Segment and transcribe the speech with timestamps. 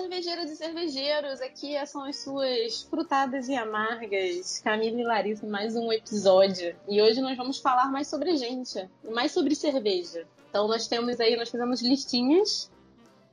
[0.00, 5.92] cervejeiras e cervejeiros, aqui são as suas frutadas e amargas, Camila e Larissa, mais um
[5.92, 6.74] episódio.
[6.88, 10.26] E hoje nós vamos falar mais sobre gente, mais sobre cerveja.
[10.48, 12.70] Então nós temos aí, nós fizemos listinhas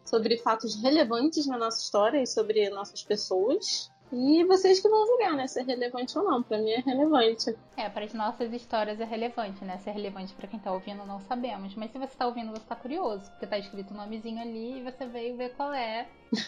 [0.03, 3.89] sobre fatos relevantes na nossa história e sobre nossas pessoas.
[4.11, 5.47] E vocês que vão julgar, né?
[5.47, 6.41] Se é relevante ou não.
[6.41, 7.55] Pra mim é relevante.
[7.75, 9.77] É, para as nossas histórias é relevante, né?
[9.79, 11.75] Se é relevante para quem tá ouvindo, não sabemos.
[11.75, 13.29] Mas se você tá ouvindo, você tá curioso.
[13.31, 16.07] Porque tá escrito o um nomezinho ali e você veio ver qual é.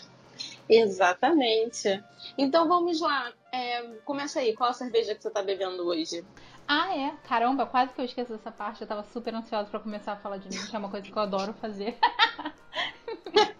[0.69, 2.01] Exatamente.
[2.37, 3.33] Então vamos lá.
[3.51, 4.55] É, começa aí.
[4.55, 6.23] Qual a cerveja que você tá bebendo hoje?
[6.65, 7.13] Ah, é?
[7.27, 8.81] Caramba, quase que eu esqueci dessa parte.
[8.81, 11.17] Eu tava super ansiosa para começar a falar de mim, que é uma coisa que
[11.17, 11.97] eu adoro fazer.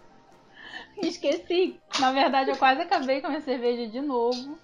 [1.02, 1.80] Esqueci.
[1.98, 4.58] Na verdade, eu quase acabei com a minha cerveja de novo.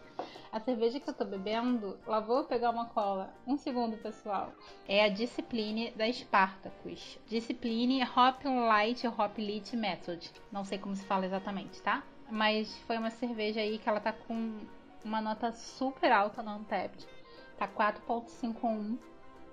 [0.52, 3.34] A cerveja que eu tô bebendo, lá vou pegar uma cola.
[3.46, 4.52] Um segundo, pessoal.
[4.88, 7.18] É a Discipline da Spartacus.
[7.26, 10.32] Discipline Hop Light Hop Lit Method.
[10.50, 12.02] Não sei como se fala exatamente, tá?
[12.30, 14.60] Mas foi uma cerveja aí que ela tá com
[15.04, 17.06] uma nota super alta no Untapped.
[17.58, 18.98] Tá 4.51.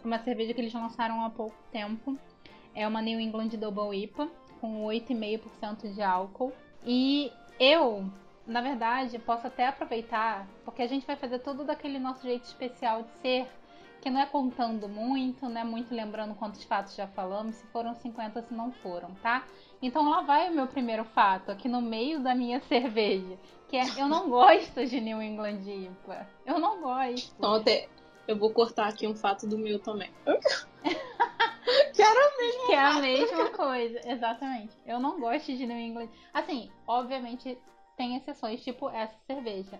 [0.03, 2.17] Uma cerveja que eles lançaram há pouco tempo.
[2.73, 6.53] É uma New England Double IPA com 8,5% de álcool.
[6.86, 8.06] E eu,
[8.45, 13.03] na verdade, posso até aproveitar, porque a gente vai fazer tudo daquele nosso jeito especial
[13.03, 13.48] de ser,
[14.02, 17.95] que não é contando muito, não é muito lembrando quantos fatos já falamos, se foram
[17.95, 19.45] 50, se não foram, tá?
[19.81, 23.38] Então lá vai o meu primeiro fato, aqui no meio da minha cerveja,
[23.70, 26.28] que é eu não gosto de New England IPA.
[26.45, 27.34] Eu não gosto.
[27.38, 27.88] Então, até,
[28.28, 30.11] eu vou cortar aqui um fato do meu também.
[32.66, 34.75] que é a mesma coisa, exatamente.
[34.86, 36.09] Eu não gosto de New England.
[36.33, 37.58] Assim, obviamente
[37.95, 39.80] tem exceções, tipo essa cerveja.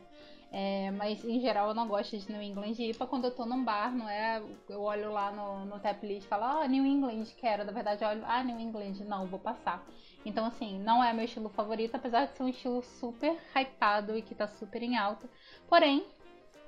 [0.56, 3.64] É, mas em geral eu não gosto de New England IPA quando eu tô num
[3.64, 4.40] bar, não é?
[4.70, 7.66] Eu olho lá no, no tap list e falo, ah, New England, quero.
[7.66, 9.84] Na verdade eu olho, ah, New England, não, vou passar.
[10.24, 14.22] Então, assim, não é meu estilo favorito, apesar de ser um estilo super hypado e
[14.22, 15.28] que tá super em alta.
[15.68, 16.06] Porém,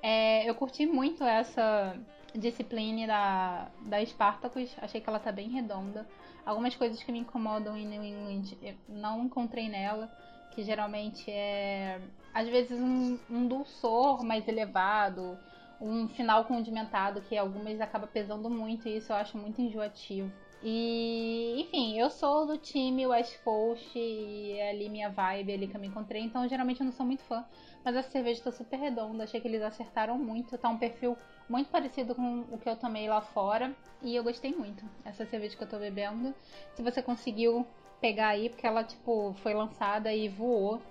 [0.01, 1.95] é, eu curti muito essa
[2.37, 6.07] discipline da, da Spartacus, achei que ela tá bem redonda.
[6.45, 8.55] Algumas coisas que me incomodam em New England
[8.87, 10.11] não encontrei nela,
[10.51, 11.99] que geralmente é
[12.33, 15.37] às vezes um, um dulçor mais elevado,
[15.79, 20.31] um final condimentado que algumas acaba pesando muito e isso eu acho muito enjoativo.
[20.61, 25.77] E, enfim, eu sou do time West Coast e é ali minha vibe ali que
[25.77, 27.45] eu me encontrei, então geralmente eu não sou muito fã.
[27.85, 31.15] Mas a cerveja tá super redonda, achei que eles acertaram muito, tá um perfil
[31.47, 33.75] muito parecido com o que eu tomei lá fora.
[34.01, 34.83] E eu gostei muito.
[35.05, 36.33] Essa cerveja que eu tô bebendo,
[36.73, 37.65] se você conseguiu
[38.01, 40.81] pegar aí, porque ela, tipo, foi lançada e voou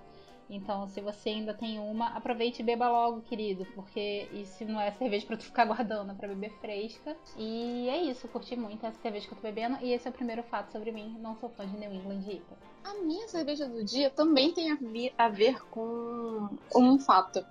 [0.49, 4.91] então, se você ainda tem uma, aproveite e beba logo, querido, porque isso não é
[4.93, 7.17] cerveja para tu ficar guardando, é pra beber fresca.
[7.37, 10.15] E é isso, curti muito essa cerveja que eu tô bebendo e esse é o
[10.15, 11.17] primeiro fato sobre mim.
[11.21, 12.57] Não sou fã de New England IPA.
[12.85, 14.79] A minha cerveja do dia também tem
[15.17, 17.45] a ver com um fato.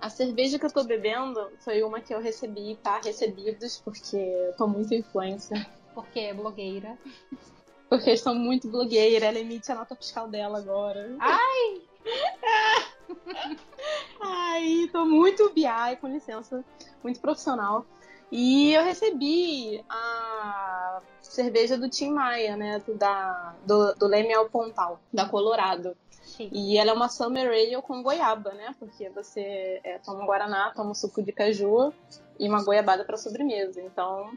[0.00, 3.00] A cerveja que eu tô bebendo foi uma que eu recebi, tá?
[3.04, 5.66] Recebidos, porque eu tô muito influência.
[5.94, 6.98] Porque é blogueira.
[7.88, 11.14] Porque estou muito blogueira, ela emite a nota fiscal dela agora.
[11.18, 11.89] Ai!
[14.20, 16.64] Ai, tô muito BI, com licença,
[17.02, 17.84] muito profissional.
[18.30, 22.80] E eu recebi a cerveja do Tim Maia, né?
[22.94, 25.96] Da, do, do Leme ao Pontal, da Colorado.
[26.22, 26.48] Sim.
[26.52, 28.74] E ela é uma Summer Ale com goiaba, né?
[28.78, 31.92] Porque você é, toma um guaraná, toma um suco de caju
[32.38, 33.82] e uma goiabada para sobremesa.
[33.82, 34.30] Então,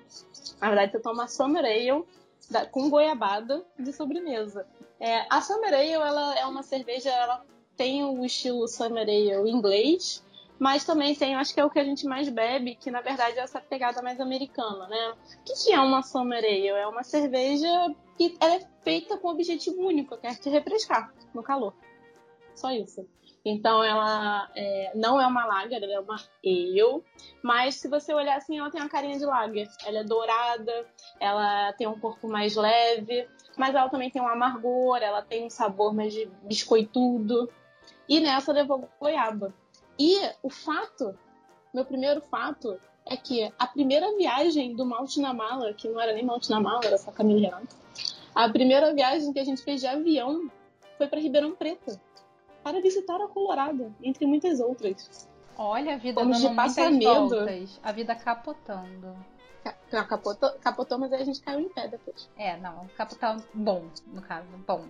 [0.59, 2.03] na verdade, você toma Summer Ale
[2.49, 4.65] da, com goiabada de sobremesa.
[4.99, 7.45] É, a Summer Ale ela é uma cerveja, ela
[7.77, 10.23] tem o estilo Summer Ale inglês,
[10.59, 13.37] mas também tem, acho que é o que a gente mais bebe, que na verdade
[13.37, 15.13] é essa pegada mais americana, né?
[15.39, 16.67] O que, que é uma Summer Ale?
[16.67, 17.67] É uma cerveja
[18.17, 21.73] que é feita com o objetivo único, que é te refrescar no calor.
[22.55, 23.07] Só isso.
[23.45, 27.03] Então ela é, não é uma lager, ela é uma ale,
[27.41, 29.67] mas se você olhar assim, ela tem uma carinha de lager.
[29.85, 30.85] Ela é dourada,
[31.19, 33.27] ela tem um corpo mais leve,
[33.57, 37.49] mas ela também tem um amargor, ela tem um sabor mais de biscoitudo.
[38.07, 39.53] E nessa levou goiaba.
[39.97, 41.17] E o fato,
[41.73, 46.13] meu primeiro fato, é que a primeira viagem do Malte na Mala, que não era
[46.13, 47.75] nem Malte na Mala, era só Camila Renato,
[48.33, 50.49] a primeira viagem que a gente fez de avião
[50.97, 51.99] foi para Ribeirão Preto,
[52.63, 55.29] para visitar a Colorado, entre muitas outras.
[55.55, 57.29] Olha a vida dando muitas medo.
[57.29, 59.15] voltas, a vida capotando.
[59.91, 62.29] Não, capotou, capotou, mas aí a gente caiu em pé depois.
[62.35, 64.85] É, não, capotou bom, no caso, bom.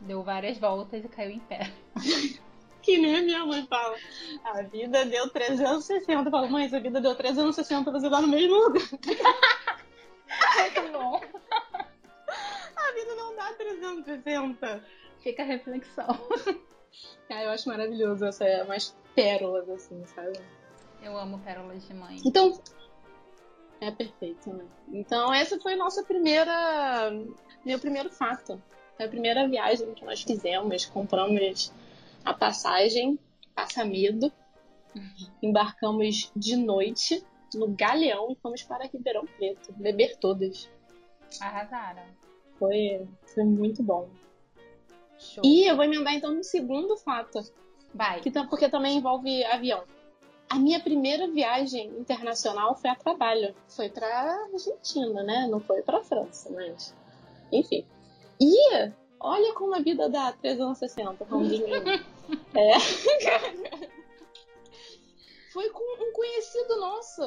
[0.00, 1.70] Deu várias voltas e caiu em pé.
[2.88, 3.96] que nem minha mãe fala.
[4.44, 6.10] A vida deu 360.
[6.10, 8.88] Eu falo, mãe, a vida deu 360, você tá no mesmo lugar.
[8.90, 11.20] Muito bom.
[12.76, 14.84] A vida não dá 360.
[15.22, 16.08] Fica a reflexão.
[17.30, 20.40] Ah, eu acho maravilhoso essa, umas pérolas, assim, sabe?
[21.02, 22.16] Eu amo pérolas de mãe.
[22.24, 22.58] Então,
[23.82, 24.64] é perfeito, né?
[24.90, 27.12] Então, essa foi nossa primeira.
[27.66, 28.60] Meu primeiro fato.
[28.96, 30.86] Foi a primeira viagem que nós fizemos.
[30.86, 31.70] Compramos
[32.28, 33.18] a passagem,
[33.54, 34.32] passa medo.
[35.42, 40.68] Embarcamos de noite no Galeão e fomos para Ribeirão Preto, beber todas.
[41.40, 42.02] Arrasaram.
[42.58, 44.08] Foi, foi muito bom.
[45.18, 45.42] Show.
[45.44, 47.40] E eu vou emendar então no segundo fato,
[47.94, 48.20] Vai.
[48.20, 49.84] que, porque também envolve avião.
[50.50, 53.54] A minha primeira viagem internacional foi a trabalho.
[53.68, 55.46] Foi pra Argentina, né?
[55.50, 56.94] Não foi pra França, mas.
[57.52, 57.84] Enfim.
[58.40, 58.56] E
[59.20, 61.60] olha como a vida dá 360, como diz.
[62.54, 62.78] É.
[65.52, 67.22] Foi com um conhecido nosso.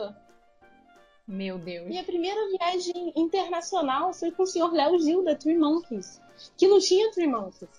[1.28, 1.88] Meu Deus.
[1.88, 6.22] Minha primeira viagem internacional foi com o senhor Léo Gil da Three Monkeys.
[6.58, 7.70] Que não tinha Three Monkeys.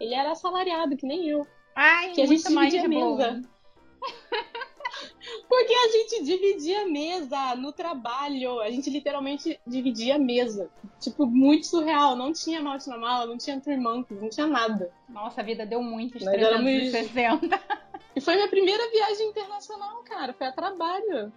[0.00, 1.46] Ele era assalariado, que nem eu.
[1.74, 3.42] Ai, Que a gente mais de mesa.
[5.48, 8.60] Porque a gente dividia a mesa no trabalho.
[8.60, 10.70] A gente literalmente dividia a mesa.
[11.00, 12.16] Tipo, muito surreal.
[12.16, 14.92] Não tinha malte na mala, não tinha Monkeys, não tinha nada.
[15.08, 15.82] Nossa, a vida deu
[16.46, 17.60] éramos- 360.
[18.14, 20.32] E foi minha primeira viagem internacional, cara.
[20.32, 21.32] Foi a trabalho.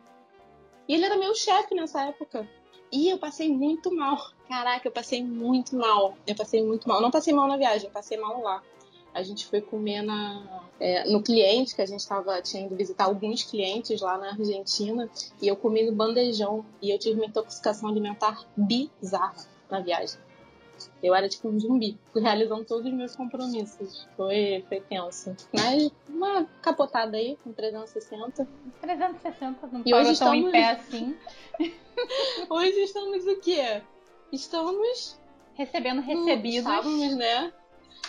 [0.87, 2.47] E ele era meu chefe nessa época.
[2.91, 4.17] E eu passei muito mal.
[4.47, 6.17] Caraca, eu passei muito mal.
[6.27, 7.01] Eu passei muito mal.
[7.01, 8.61] Não passei mal na viagem, eu passei mal lá.
[9.15, 13.05] A gente foi comer na, é, no cliente, que a gente tava, tinha ido visitar
[13.05, 15.09] alguns clientes lá na Argentina.
[15.41, 16.65] E eu comi no bandejão.
[16.81, 19.33] E eu tive uma intoxicação alimentar bizarra
[19.71, 20.19] na viagem.
[21.01, 24.05] Eu era tipo um zumbi, realizando todos os meus compromissos.
[24.17, 25.33] Foi, foi tenso.
[25.53, 28.45] Mas uma capotada aí, com 360.
[28.81, 31.15] 360 não E hoje tão em estamos- pé assim.
[32.49, 33.81] Hoje estamos o quê?
[34.31, 35.17] Estamos
[35.53, 36.57] Recebendo recebidos.
[36.69, 37.53] Estávamos, né?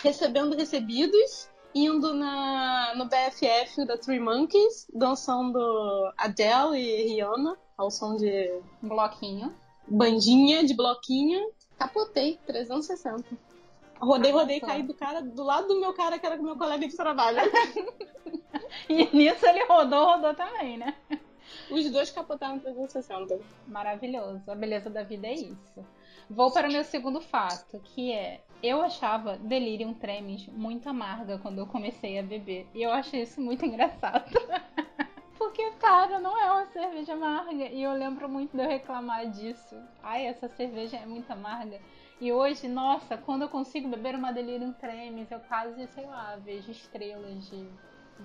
[0.03, 5.59] Recebendo recebidos, indo na, no BFF da Three Monkeys, dançando
[6.17, 9.53] Adele e Rihanna, ao som de bloquinho.
[9.87, 11.51] bandinha, de bloquinho.
[11.77, 13.23] Capotei, 360.
[13.99, 16.95] Rodei, rodei, caí do cara, do lado do meu cara, que era meu colega de
[16.95, 17.39] trabalho.
[18.89, 20.93] E nisso ele rodou, rodou também, né?
[21.71, 23.39] Os dois capotaram 360.
[23.67, 24.41] Maravilhoso.
[24.47, 25.85] A beleza da vida é isso.
[26.29, 31.59] Vou para o meu segundo fato, que é eu achava Delirium Tremens muito amarga quando
[31.59, 32.67] eu comecei a beber.
[32.73, 34.25] E eu achei isso muito engraçado.
[35.37, 37.65] Porque, cara, não é uma cerveja amarga.
[37.65, 39.75] E eu lembro muito de eu reclamar disso.
[40.01, 41.79] Ai, essa cerveja é muito amarga.
[42.19, 46.71] E hoje, nossa, quando eu consigo beber uma Delirium Tremens, eu quase, sei lá, vejo
[46.71, 47.69] estrelas de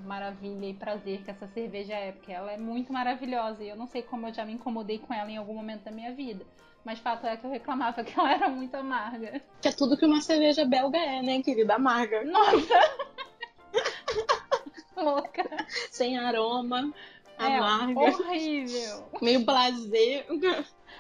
[0.07, 3.87] maravilha e prazer que essa cerveja é, porque ela é muito maravilhosa e eu não
[3.87, 6.47] sei como eu já me incomodei com ela em algum momento da minha vida.
[6.85, 9.41] Mas fato é que eu reclamava que ela era muito amarga.
[9.61, 11.75] Que é tudo que uma cerveja belga é, né, querida?
[11.75, 12.25] Amarga.
[12.25, 12.75] Nossa!
[14.97, 15.45] Louca.
[15.91, 16.93] Sem aroma,
[17.39, 19.09] É, amarga, horrível.
[19.21, 20.27] meio blazer.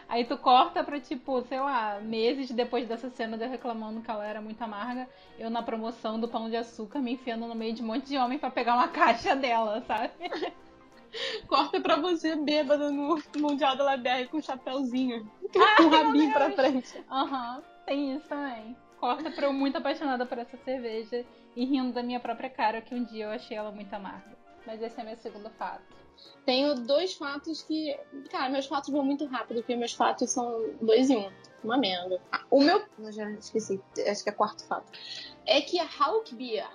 [0.08, 4.10] Aí tu corta pra, tipo, sei lá, meses depois dessa cena de eu reclamando que
[4.10, 5.08] ela era muito amarga,
[5.38, 8.16] eu na promoção do pão de açúcar me enfiando no meio de um monte de
[8.18, 10.12] homem pra pegar uma caixa dela, sabe?
[11.46, 15.30] Corta pra você bêbada no Mundial da LBR com um chapéuzinho.
[15.52, 17.04] com o rabinho pra frente.
[17.10, 18.76] Aham, tem isso também.
[18.98, 21.24] Corta pra eu muito apaixonada por essa cerveja
[21.56, 24.36] e rindo da minha própria cara que um dia eu achei ela muito amarga.
[24.66, 25.82] Mas esse é meu segundo fato.
[26.44, 27.98] Tenho dois fatos que.
[28.30, 31.30] Cara, meus fatos vão muito rápido, porque meus fatos são dois em um.
[31.64, 32.20] Uma merda.
[32.30, 32.84] Ah, o meu.
[32.98, 34.90] Eu já esqueci, acho que é quarto fato.
[35.46, 36.68] É que a Hulk Beer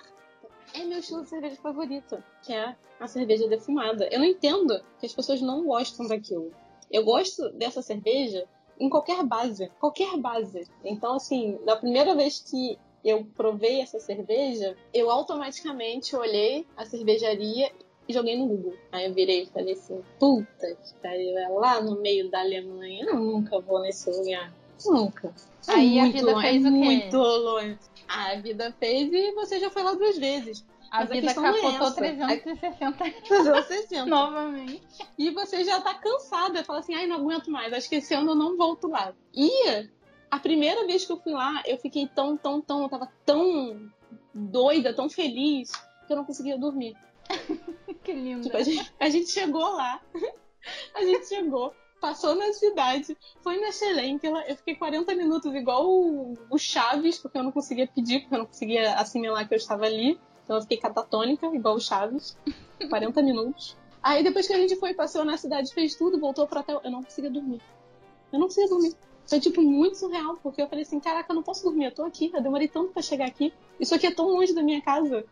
[0.73, 4.07] é meu estilo de cerveja favorito, que é a cerveja defumada.
[4.11, 6.51] Eu não entendo que as pessoas não gostam daquilo.
[6.91, 8.45] Eu gosto dessa cerveja
[8.79, 9.71] em qualquer base.
[9.79, 10.67] Qualquer base.
[10.83, 17.71] Então, assim, na primeira vez que eu provei essa cerveja, eu automaticamente olhei a cervejaria
[18.07, 18.73] e joguei no Google.
[18.91, 23.05] Aí eu virei e falei assim, puta que pariu, é lá no meio da Alemanha,
[23.05, 24.53] eu nunca vou nesse lugar.
[24.85, 25.33] Nunca.
[25.67, 26.77] É Aí a vida longe, fez é o quê?
[26.77, 27.77] muito longe.
[28.07, 30.65] A vida fez e você já foi lá duas vezes.
[30.89, 31.95] A Mas a vida é capotou essa.
[31.95, 34.05] 360 360.
[34.05, 34.81] novamente.
[35.17, 36.63] E você já tá cansada.
[36.63, 37.73] Fala assim, ai, não aguento mais.
[37.73, 39.13] Acho que esse ano eu não volto lá.
[39.33, 39.51] E
[40.31, 43.91] a primeira vez que eu fui lá, eu fiquei tão, tão, tão, eu tava tão
[44.33, 45.71] doida, tão feliz,
[46.05, 46.95] que eu não conseguia dormir.
[48.03, 48.43] Que linda.
[48.43, 49.99] Tipo, a gente, a gente chegou lá,
[50.95, 56.37] a gente chegou, passou na cidade, foi na Xelenquela, eu fiquei 40 minutos igual o,
[56.49, 59.85] o Chaves, porque eu não conseguia pedir, porque eu não conseguia assimilar que eu estava
[59.85, 60.19] ali.
[60.43, 62.37] Então eu fiquei catatônica, igual o Chaves,
[62.89, 63.75] 40 minutos.
[64.01, 66.91] Aí depois que a gente foi, passeou na cidade, fez tudo, voltou pro hotel, eu
[66.91, 67.61] não conseguia dormir.
[68.31, 68.95] Eu não conseguia dormir.
[69.27, 72.03] Foi, tipo, muito surreal, porque eu falei assim, caraca, eu não posso dormir, eu tô
[72.05, 73.53] aqui, eu demorei tanto pra chegar aqui.
[73.77, 75.25] Isso aqui é tão longe da minha casa.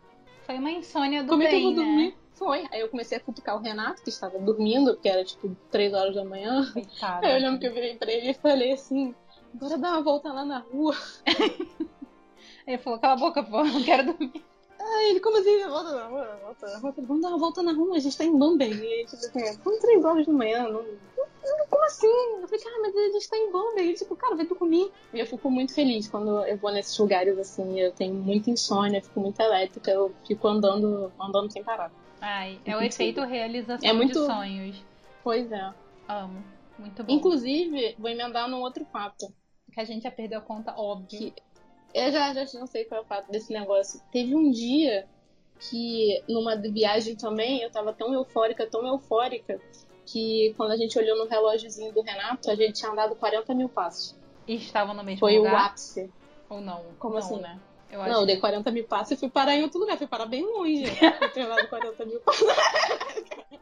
[0.46, 2.14] Foi uma insônia do Como bem, é que eu vou né?
[2.36, 2.68] Foi.
[2.72, 6.16] Aí eu comecei a cutucar o Renato, que estava dormindo, porque era tipo 3 horas
[6.16, 6.72] da manhã.
[7.02, 9.16] Aí eu lembro que eu virei pra ele e falei assim:
[9.54, 10.96] bora dar uma volta lá na rua.
[12.68, 14.44] Ele falou, cala a boca, pô, não quero dormir.
[14.80, 15.68] Aí ele, como assim?
[15.68, 16.90] Volta na rua, volta na rua.
[16.90, 18.74] Eu falei, vamos dar uma volta na rua, a gente tá em Bombay.
[18.74, 20.84] E aí, tipo assim, são 3 horas da manhã, não.
[21.70, 22.08] Como assim?
[22.42, 23.86] Eu falei, cara, mas a gente tá em Bombay.
[23.86, 24.92] Ele, tipo, cara, vai tu comigo.
[25.14, 27.80] E eu fico muito feliz quando eu vou nesses lugares assim.
[27.80, 31.92] Eu tenho muita insônia, fico muito elétrica, eu fico andando, andando sem parar.
[32.28, 34.84] Ai, é o efeito realização É muito- de sonhos.
[35.24, 35.72] Pois é.
[36.08, 36.44] Amo.
[36.80, 37.14] Muito bom.
[37.14, 39.32] Inclusive, vou emendar num outro fato.
[39.72, 41.08] Que a gente já perdeu a conta, óbvio.
[41.08, 41.34] Que-
[41.94, 44.02] Eu já, já não sei qual é o fato desse negócio.
[44.12, 45.08] Teve um dia
[45.60, 49.62] que, numa viagem também, eu tava tão eufórica, tão eufórica,
[50.06, 53.70] que quando a gente olhou no relógiozinho do Renato, a gente tinha andado 40 mil
[53.70, 54.14] passos.
[54.48, 55.68] E estavam no mesmo Foi o lugar?
[55.68, 56.12] ápice.
[56.50, 56.84] Ou não?
[57.00, 57.40] Como não, assim?
[57.40, 57.60] né?
[57.96, 59.98] Eu Não, eu dei 40 mil passos e fui parar em outro lugar.
[59.98, 60.84] Fui parar bem longe.
[61.22, 62.48] Eu tinha andado 40 mil passos.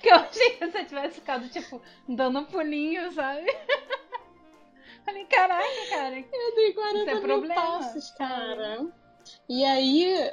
[0.00, 3.46] que eu achei que você tivesse ficado, tipo, dando um pulinho, sabe?
[5.04, 6.18] Falei, caraca, cara.
[6.18, 7.54] Eu dei 40 Isso é mil problema.
[7.54, 8.86] passos, cara.
[9.48, 10.32] E aí,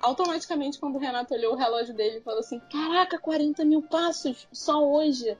[0.00, 4.46] automaticamente, quando o Renato olhou o relógio dele e falou assim: Caraca, 40 mil passos
[4.52, 5.36] só hoje.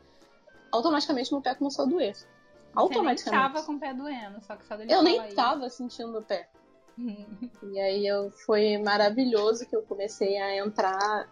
[0.73, 2.15] Automaticamente meu pé começou a doer.
[2.15, 3.53] Você nem Automaticamente.
[3.53, 5.37] tava com o pé doendo, só que só dele Eu nem isso.
[5.37, 6.49] tava sentindo o pé.
[7.63, 11.29] E aí eu, foi maravilhoso que eu comecei a entrar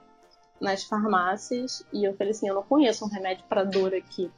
[0.60, 4.30] nas farmácias e eu falei assim, eu não conheço um remédio pra dor aqui.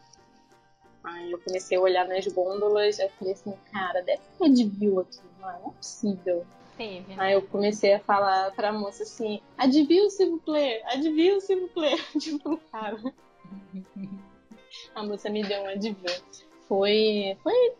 [1.04, 5.21] Aí eu comecei a olhar nas gôndolas, eu falei assim, cara, deve ter Advil aqui,
[5.38, 6.47] não é, não é possível.
[6.76, 7.16] Teve, né?
[7.19, 10.09] Aí eu comecei a falar pra moça assim, Advil,
[10.45, 11.38] plaît, Advil,
[11.73, 12.02] plaît.
[12.19, 12.97] Tipo, cara,
[14.95, 16.23] a moça me deu um Advil.
[16.66, 17.75] Foi, foi,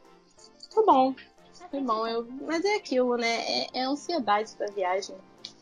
[0.70, 1.14] foi bom.
[1.81, 3.40] Bom, eu, mas é aquilo, né?
[3.47, 5.16] É, é ansiedade da viagem.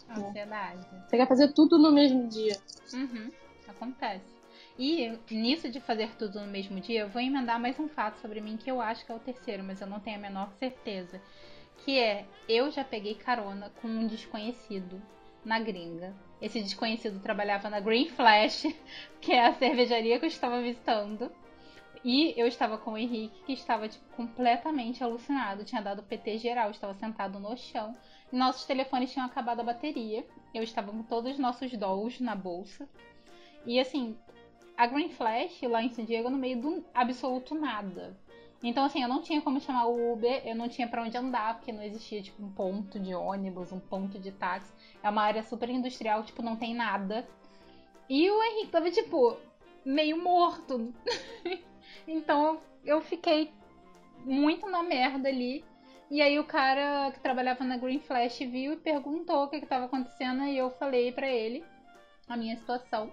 [0.09, 0.87] Ansiedade.
[1.07, 2.57] Você quer fazer tudo no mesmo dia.
[2.93, 3.31] Uhum,
[3.67, 4.33] acontece.
[4.79, 8.41] E nisso de fazer tudo no mesmo dia, eu vou emendar mais um fato sobre
[8.41, 11.21] mim que eu acho que é o terceiro, mas eu não tenho a menor certeza.
[11.85, 15.01] Que é, eu já peguei carona com um desconhecido
[15.45, 16.15] na gringa.
[16.41, 18.67] Esse desconhecido trabalhava na Green Flash,
[19.21, 21.31] que é a cervejaria que eu estava visitando.
[22.05, 25.65] E eu estava com o Henrique, que estava tipo, completamente alucinado.
[25.65, 27.97] Tinha dado PT geral, estava sentado no chão.
[28.31, 30.27] Nossos telefones tinham acabado a bateria.
[30.53, 32.89] Eu estava com todos os nossos dolls na bolsa.
[33.65, 34.17] E assim,
[34.77, 38.17] a Green Flash lá em San Diego no meio do absoluto nada.
[38.63, 41.57] Então, assim, eu não tinha como chamar o Uber, eu não tinha pra onde andar,
[41.57, 44.73] porque não existia, tipo, um ponto de ônibus, um ponto de táxi.
[45.03, 47.27] É uma área super industrial, tipo, não tem nada.
[48.09, 49.37] E o Henrique tava, tipo,
[49.85, 50.95] meio morto.
[52.07, 53.51] então, eu fiquei
[54.25, 55.65] muito na merda ali.
[56.11, 59.67] E aí o cara que trabalhava na Green Flash viu e perguntou o que, que
[59.67, 61.65] tava acontecendo e eu falei pra ele
[62.29, 63.11] a minha situação.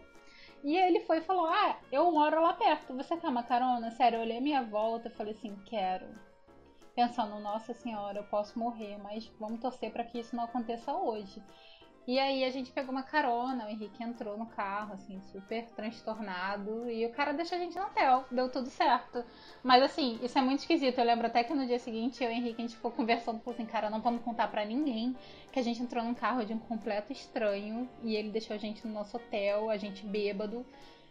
[0.63, 3.91] E ele foi e falou: Ah, eu moro lá perto, você quer uma carona?
[3.91, 6.07] Sério, eu olhei a minha volta falei assim: Quero.
[6.93, 11.41] Pensando, nossa senhora, eu posso morrer, mas vamos torcer pra que isso não aconteça hoje.
[12.09, 16.89] E aí a gente pegou uma carona, o Henrique entrou no carro, assim, super transtornado.
[16.89, 19.23] E o cara deixou a gente no hotel, deu tudo certo.
[19.61, 20.97] Mas assim, isso é muito esquisito.
[20.97, 23.39] Eu lembro até que no dia seguinte eu e o Henrique a gente ficou conversando,
[23.41, 25.15] falou assim, cara, não vamos contar pra ninguém
[25.51, 28.87] que a gente entrou num carro de um completo estranho e ele deixou a gente
[28.87, 30.65] no nosso hotel, a gente bêbado.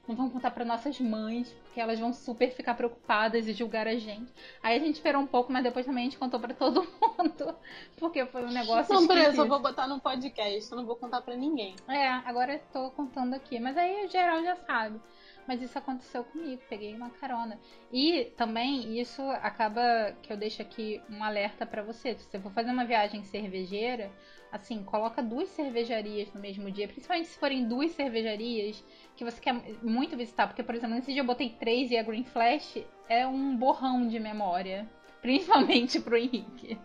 [0.08, 3.94] Não vamos contar pra nossas mães, porque elas vão super ficar preocupadas e julgar a
[3.94, 4.32] gente.
[4.62, 7.54] Aí a gente esperou um pouco, mas depois também a gente contou pra todo mundo,
[7.98, 11.20] porque foi um negócio Não, beleza, eu vou botar no podcast, eu não vou contar
[11.20, 11.76] pra ninguém.
[11.86, 13.60] É, agora eu tô contando aqui.
[13.60, 14.98] Mas aí o geral já sabe.
[15.46, 17.58] Mas isso aconteceu comigo, peguei uma carona.
[17.92, 22.14] E também isso acaba que eu deixo aqui um alerta pra você.
[22.14, 24.10] Se você for fazer uma viagem cervejeira,
[24.50, 28.82] assim, coloca duas cervejarias no mesmo dia, principalmente se forem duas cervejarias
[29.16, 32.02] que você quer muito visitar, porque por exemplo, nesse dia eu botei três e a
[32.02, 32.78] Green Flash
[33.08, 34.88] é um borrão de memória,
[35.20, 36.78] principalmente pro Henrique.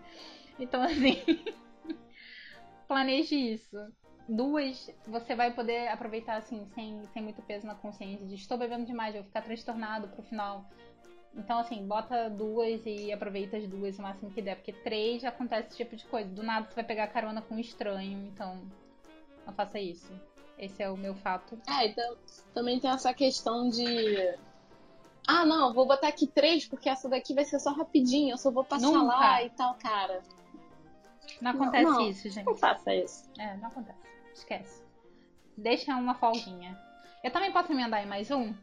[0.59, 1.21] Então assim,
[2.87, 3.77] planeje isso
[4.27, 8.85] duas, você vai poder aproveitar assim, sem, sem muito peso na consciência de estou bebendo
[8.85, 10.69] demais, vou ficar transtornado pro final.
[11.35, 15.29] Então, assim, bota duas e aproveita as duas o máximo que der, porque três já
[15.29, 16.29] acontece esse tipo de coisa.
[16.29, 18.61] Do nada você vai pegar carona com um estranho, então
[19.45, 20.11] não faça isso.
[20.57, 21.59] Esse é o meu fato.
[21.67, 22.17] É, então
[22.53, 23.83] também tem essa questão de.
[25.27, 28.51] Ah, não, vou botar aqui três, porque essa daqui vai ser só rapidinho, eu só
[28.51, 29.15] vou passar Nunca.
[29.15, 30.21] lá e tal, cara.
[31.41, 32.09] Não acontece não.
[32.09, 32.45] isso, gente.
[32.45, 33.29] Não faça isso.
[33.39, 33.99] É, não acontece.
[34.33, 34.83] Esquece.
[35.57, 36.79] Deixa uma folguinha.
[37.23, 38.53] Eu também posso emendar em mais um?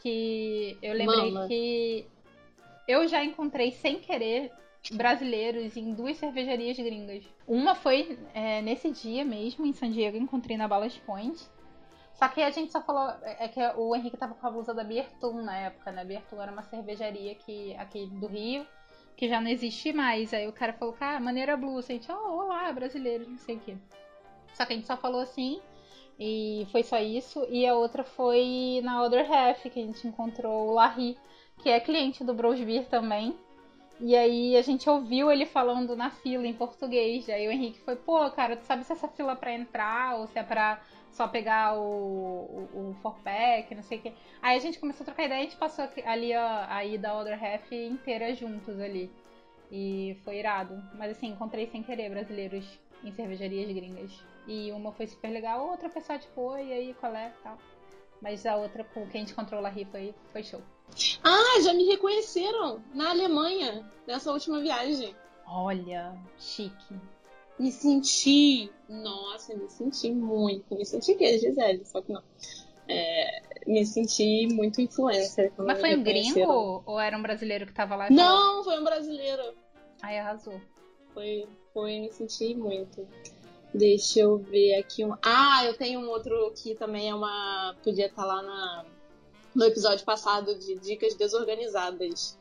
[0.00, 1.46] Que eu lembrei Mama.
[1.46, 2.06] que
[2.88, 4.50] eu já encontrei sem querer
[4.92, 7.24] brasileiros em duas cervejarias gringas.
[7.46, 11.38] Uma foi é, nesse dia mesmo, em San Diego, encontrei na Ballast Point.
[12.14, 13.14] Só que a gente só falou.
[13.22, 16.04] É que o Henrique tava com a blusa da Biertum na época, né?
[16.04, 18.66] Biertum era uma cervejaria que, aqui do Rio,
[19.16, 20.34] que já não existe mais.
[20.34, 21.92] Aí o cara falou, cara, maneira blusa.
[21.92, 23.76] A gente, oh, olá, brasileiro, não sei o quê.
[24.52, 25.60] Só que a gente só falou assim.
[26.20, 27.46] E foi só isso.
[27.48, 31.16] E a outra foi na Other Half, que a gente encontrou o Larry,
[31.62, 33.34] que é cliente do Bros Beer também.
[33.98, 37.26] E aí a gente ouviu ele falando na fila em português.
[37.30, 40.26] Aí o Henrique foi, pô, cara, tu sabe se essa fila é pra entrar ou
[40.26, 44.12] se é pra só pegar o, o, o four pack, não sei o que.
[44.42, 47.08] Aí a gente começou a trocar ideia e a gente passou ali ó, a ida
[47.08, 49.10] da Other Half inteira juntos ali.
[49.72, 50.82] E foi irado.
[50.94, 52.66] Mas assim, encontrei sem querer brasileiros
[53.02, 54.29] em cervejarias gringas.
[54.50, 57.32] E uma foi super legal, a outra pessoa tipo, e aí, qual é?
[57.40, 57.56] Tal.
[58.20, 60.60] Mas a outra, com quem a gente encontrou lá foi, foi show.
[61.22, 65.14] Ah, já me reconheceram na Alemanha, nessa última viagem.
[65.46, 66.96] Olha, chique.
[67.60, 70.74] Me senti, nossa, me senti muito.
[70.74, 72.22] Me senti que Gisele, só que não.
[72.88, 75.52] É, me senti muito influencer.
[75.56, 78.10] Mas foi um gringo ou era um brasileiro que tava lá?
[78.10, 79.54] Não, foi um brasileiro.
[80.02, 80.60] Aí arrasou.
[81.14, 83.06] Foi, foi, me senti muito.
[83.72, 85.14] Deixa eu ver aqui um.
[85.22, 87.76] Ah, eu tenho um outro que também é uma.
[87.84, 88.84] Podia estar tá lá na...
[89.54, 92.38] no episódio passado de Dicas Desorganizadas.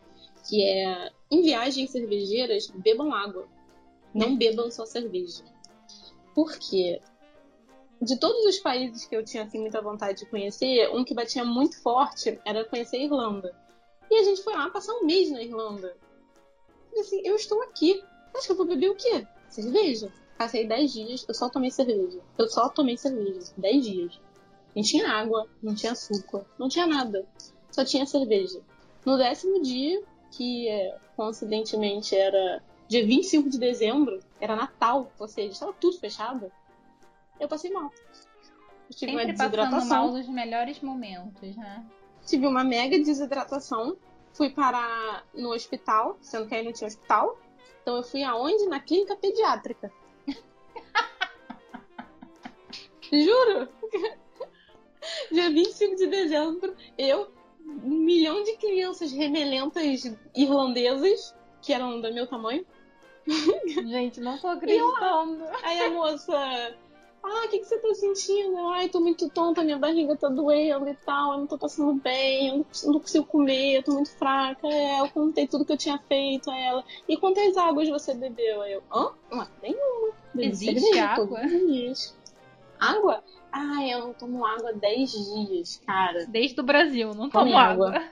[0.47, 3.47] Que é em viagens cervejeiras, bebam água.
[4.13, 5.43] Não bebam só cerveja.
[6.33, 6.99] Por quê?
[8.01, 11.43] De todos os países que eu tinha assim, muita vontade de conhecer, um que batia
[11.43, 13.55] muito forte era conhecer a Irlanda.
[14.09, 15.95] E a gente foi lá passar um mês na Irlanda.
[16.93, 18.01] E assim, eu estou aqui.
[18.33, 19.27] Acho que eu vou beber o quê?
[19.49, 20.11] Cerveja.
[20.39, 22.17] Passei 10 dias, eu só tomei cerveja.
[22.37, 23.51] Eu só tomei cerveja.
[23.57, 24.21] 10 dias.
[24.73, 27.27] Não tinha água, não tinha açúcar, não tinha nada.
[27.69, 28.61] Só tinha cerveja.
[29.05, 35.51] No décimo dia, que é, coincidentemente era dia 25 de dezembro, era Natal, ou seja,
[35.51, 36.49] estava tudo fechado,
[37.37, 37.91] eu passei mal.
[38.89, 39.89] Eu tive Sempre uma desidratação.
[39.89, 41.85] mal nos melhores momentos, né?
[42.25, 43.97] Tive uma mega desidratação.
[44.31, 47.37] Fui parar no hospital, sendo que aí não tinha hospital.
[47.81, 48.67] Então eu fui aonde?
[48.67, 49.91] Na clínica pediátrica.
[53.11, 53.67] Juro!
[55.31, 57.31] Dia 25 de dezembro, eu,
[57.65, 60.03] um milhão de crianças remelentas
[60.35, 62.65] irlandesas, que eram do meu tamanho.
[63.67, 65.43] Gente, não tô acreditando.
[65.63, 66.75] Aí a moça,
[67.21, 68.57] ah, o que, que você tá sentindo?
[68.69, 72.49] Ai, tô muito tonta, minha barriga tá doendo e tal, eu não tô passando bem,
[72.49, 74.67] eu não, consigo comer, eu tô muito fraca.
[74.67, 76.83] É, eu contei tudo que eu tinha feito a ela.
[77.07, 78.61] E quantas águas você bebeu?
[78.61, 79.11] Aí eu, hã?
[79.31, 80.13] Não, nenhuma.
[80.37, 81.41] Existe água?
[82.79, 83.23] Água?
[83.51, 86.25] Ai, eu não tomo água há 10 dias, cara.
[86.27, 87.89] Desde o Brasil, não tomo água.
[87.89, 88.09] água.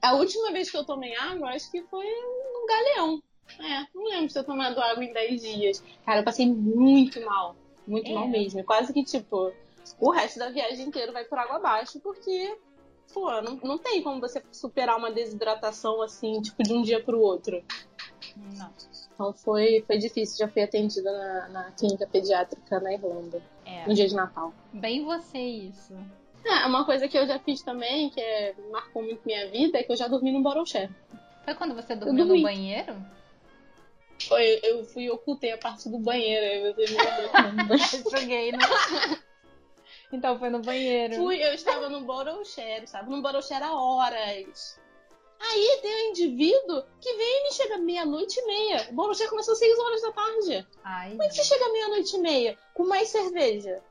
[0.00, 3.22] A última vez que eu tomei água, acho que foi no Galeão.
[3.58, 5.84] É, não lembro de ter tomado água em 10 dias.
[6.04, 7.54] Cara, eu passei muito mal.
[7.86, 8.14] Muito é.
[8.14, 8.64] mal mesmo.
[8.64, 9.52] Quase que, tipo,
[10.00, 12.56] o resto da viagem inteira vai por água abaixo, porque,
[13.12, 17.20] pô, não, não tem como você superar uma desidratação assim, tipo, de um dia pro
[17.20, 17.62] outro.
[18.36, 18.72] Não.
[19.22, 20.36] Então foi, foi difícil.
[20.36, 23.40] Já fui atendida na, na clínica pediátrica na Irlanda.
[23.64, 23.86] É.
[23.86, 24.52] No dia de Natal.
[24.72, 25.94] Bem você isso.
[26.44, 29.84] É, uma coisa que eu já fiz também, que é, marcou muito minha vida, é
[29.84, 30.90] que eu já dormi no share.
[31.44, 32.96] Foi quando você dormiu no banheiro?
[34.26, 36.74] Foi, eu fui ocultei a parte do banheiro, aí eu
[38.20, 38.58] Joguei, né?
[40.12, 41.14] Então foi no banheiro.
[41.14, 42.04] Fui, eu estava no
[42.44, 44.80] share, estava no share há horas.
[45.44, 48.86] Aí tem um indivíduo que vem e me chega meia-noite e meia.
[48.90, 50.66] O bottle share começou às 6 horas da tarde.
[50.84, 53.82] Ai, Como é que você chega meia-noite e meia com mais cerveja?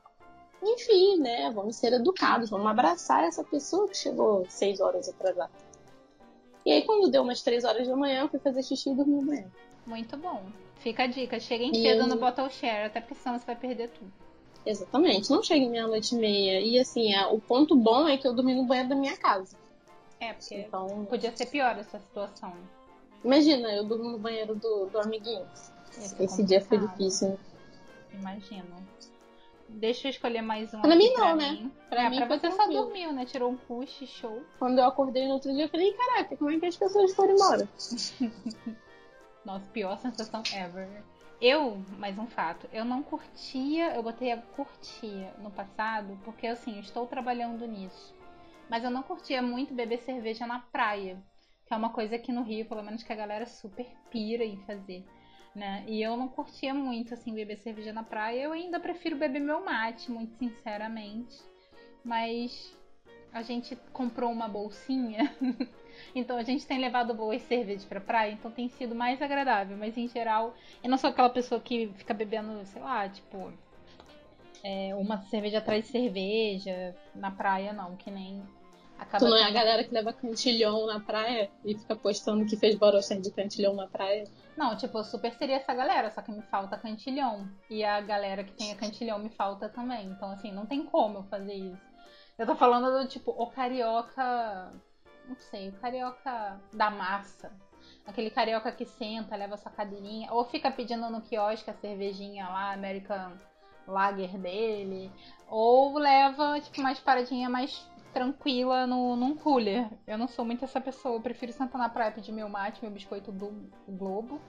[0.62, 1.50] Enfim, né?
[1.54, 5.50] Vamos ser educados, vamos abraçar essa pessoa que chegou 6 horas atrasada.
[6.64, 9.24] E aí, quando deu umas 3 horas da manhã, eu fui fazer xixi e dormi
[9.24, 9.52] banheiro.
[9.84, 10.44] Muito bom.
[10.76, 14.12] Fica a dica, cheguem cedo no Bottle Share, até porque senão você vai perder tudo.
[14.64, 16.60] Exatamente, não chegue meia-noite e meia.
[16.60, 19.56] E assim, o ponto bom é que eu dormi no banheiro da minha casa.
[20.22, 21.04] É, porque então...
[21.06, 22.54] podia ser pior essa situação.
[23.24, 25.44] Imagina, eu durmo no banheiro do, do amiguinho.
[26.20, 27.36] Esse, dia foi difícil.
[28.12, 28.76] Imagino.
[29.68, 30.80] Deixa eu escolher mais um.
[30.80, 31.50] Pra mim não, né?
[31.50, 31.72] Mim.
[31.88, 33.24] Pra, é, mim pra você só dormiu, né?
[33.24, 34.42] Tirou um push, show.
[34.60, 37.34] Quando eu acordei no outro dia, eu falei, caraca, como é que as pessoas foram
[37.34, 37.68] embora?
[39.44, 41.02] Nossa, pior sensação ever.
[41.40, 46.76] Eu, mais um fato, eu não curtia, eu botei a curtia no passado, porque assim,
[46.76, 48.14] eu estou trabalhando nisso.
[48.72, 51.22] Mas eu não curtia muito beber cerveja na praia,
[51.66, 54.56] que é uma coisa aqui no Rio, pelo menos que a galera super pira em
[54.62, 55.04] fazer.
[55.54, 55.84] Né?
[55.86, 58.40] E eu não curtia muito assim beber cerveja na praia.
[58.40, 61.38] Eu ainda prefiro beber meu mate, muito sinceramente.
[62.02, 62.74] Mas
[63.30, 65.36] a gente comprou uma bolsinha
[66.14, 69.76] Então a gente tem levado boas cervejas pra praia, então tem sido mais agradável.
[69.76, 73.52] Mas em geral, eu não sou aquela pessoa que fica bebendo, sei lá, tipo,
[74.62, 78.42] é, uma cerveja atrás de cerveja na praia, não, que nem.
[78.98, 82.56] Acaba tu não é a galera que leva cantilhão na praia e fica postando que
[82.56, 84.24] fez borochã de cantilhão na praia?
[84.56, 87.48] Não, tipo, eu super seria essa galera, só que me falta cantilhão.
[87.70, 90.06] E a galera que tem a cantilhão me falta também.
[90.06, 91.92] Então, assim, não tem como eu fazer isso.
[92.38, 94.72] Eu tô falando do tipo, o carioca.
[95.28, 97.52] Não sei, o carioca da massa.
[98.06, 100.32] Aquele carioca que senta, leva sua cadeirinha.
[100.32, 103.32] Ou fica pedindo no quiosque a cervejinha lá, American
[103.86, 105.10] lager dele,
[105.48, 109.88] ou leva, tipo, mais paradinha mais tranquila no, num cooler.
[110.06, 112.90] Eu não sou muito essa pessoa, eu prefiro sentar na praia, pedir meu mate, meu
[112.90, 113.52] biscoito do
[113.88, 114.40] Globo,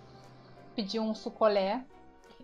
[0.76, 1.84] pedir um sucolé.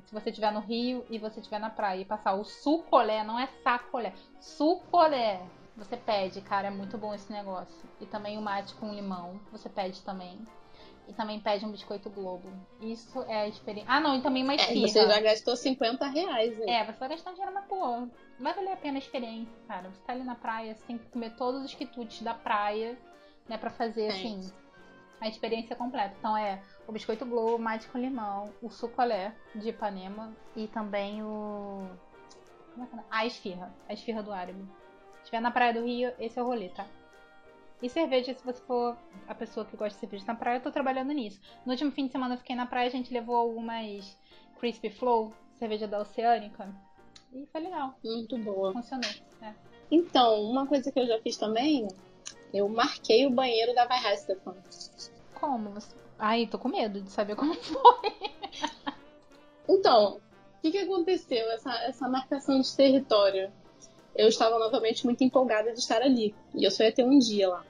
[0.05, 3.39] Se você estiver no Rio e você estiver na praia e passar o sucolé, não
[3.39, 5.41] é sacolé, sucolé.
[5.75, 7.89] Você pede, cara, é muito bom esse negócio.
[8.01, 10.39] E também o mate com limão, você pede também.
[11.10, 12.48] E também pede um biscoito Globo.
[12.80, 13.91] Isso é a experiência.
[13.91, 16.72] Ah, não, e também mais é, Você já gastou 50 reais, né?
[16.72, 18.08] É, você vai gastar dinheiro, mas pô,
[18.39, 19.89] vai valer a pena a experiência, cara.
[19.89, 22.95] Você tá ali na praia, você tem que comer todos os quitutes da praia,
[23.48, 24.08] né, pra fazer, é.
[24.10, 24.52] assim,
[25.19, 26.15] a experiência completa.
[26.19, 31.89] Então é o biscoito Globo, mate com limão, o sucolé de Ipanema e também o.
[32.76, 33.04] Como é que é?
[33.10, 33.74] A esfirra.
[33.88, 34.62] A esfirra do árabe.
[35.15, 36.86] Se estiver na Praia do Rio, esse é o rolê, tá?
[37.81, 40.71] E cerveja, se você for a pessoa que gosta de cerveja na praia, eu tô
[40.71, 41.39] trabalhando nisso.
[41.65, 44.17] No último fim de semana eu fiquei na praia, a gente levou algumas
[44.59, 46.69] Crispy Flow, cerveja da Oceânica.
[47.33, 47.95] E foi legal.
[48.03, 48.73] Muito boa.
[48.73, 49.09] Funcionou.
[49.41, 49.53] É.
[49.89, 51.87] Então, uma coisa que eu já fiz também,
[52.53, 54.55] eu marquei o banheiro da Vai Stefan.
[55.33, 55.73] Como?
[56.17, 58.13] Ai, tô com medo de saber como foi.
[59.69, 61.49] então, o que, que aconteceu?
[61.51, 63.51] Essa, essa marcação de território.
[64.15, 66.35] Eu estava novamente muito empolgada de estar ali.
[66.53, 67.65] E eu só ia ter um dia lá.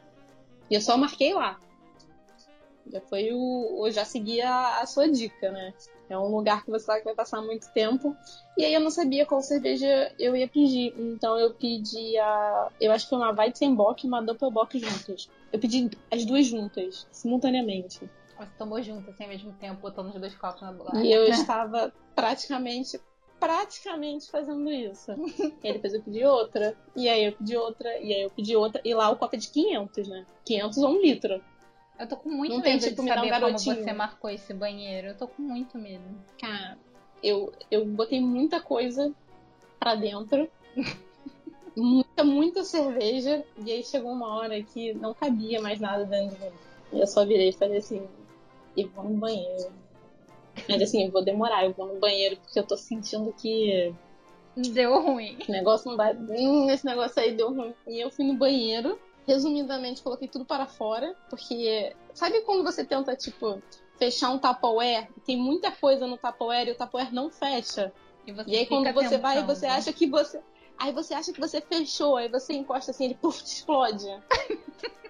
[0.69, 1.60] E eu só marquei lá.
[2.91, 3.86] Já foi o.
[3.86, 5.73] Eu já segui a, a sua dica, né?
[6.10, 8.15] É um lugar que você sabe que vai passar muito tempo.
[8.58, 10.93] E aí eu não sabia qual cerveja eu ia pedir.
[10.97, 12.69] Então eu pedi a.
[12.82, 15.29] Eu acho que foi uma Weizenbock e uma Doppelbock juntas.
[15.53, 18.10] Eu pedi as duas juntas, simultaneamente.
[18.38, 20.97] Você tomou juntas assim, ao mesmo tempo, botando os dois copos na boca.
[20.97, 22.99] E eu estava praticamente
[23.39, 25.12] praticamente fazendo isso.
[25.63, 28.82] e depois eu pedi outra, e aí eu pedi outra, e aí eu pedi outra,
[28.84, 30.25] e lá o copo é de 500, né?
[30.45, 31.41] 500 ou um litro.
[31.99, 34.54] Eu tô com muito não medo tem, tipo, de saber um como você marcou esse
[34.54, 35.08] banheiro.
[35.10, 36.04] Eu tô com muito medo.
[36.39, 36.78] Cara,
[37.21, 39.13] eu, eu botei muita coisa
[39.78, 40.49] pra dentro.
[41.75, 43.43] muita, muita cerveja.
[43.58, 46.52] E aí chegou uma hora que não cabia mais nada dentro de mim.
[46.93, 48.08] E eu só virei e falei assim,
[48.78, 49.69] e vou no banheiro.
[50.67, 53.93] Mas assim, eu vou demorar, eu vou no banheiro porque eu tô sentindo que.
[54.55, 55.37] Deu ruim.
[55.39, 56.15] Esse negócio não vai.
[56.15, 57.73] Hum, esse negócio aí deu ruim.
[57.87, 61.95] E eu fui no banheiro, resumidamente, coloquei tudo para fora, porque.
[62.13, 63.61] Sabe quando você tenta, tipo,
[63.97, 65.07] fechar um Tupperware?
[65.25, 67.93] Tem muita coisa no Tupperware e o Tupperware não fecha.
[68.27, 69.21] E, e aí quando você tentando.
[69.21, 70.41] vai, você acha que você.
[70.77, 74.05] Aí você acha que você fechou, aí você encosta assim, ele puf, explode.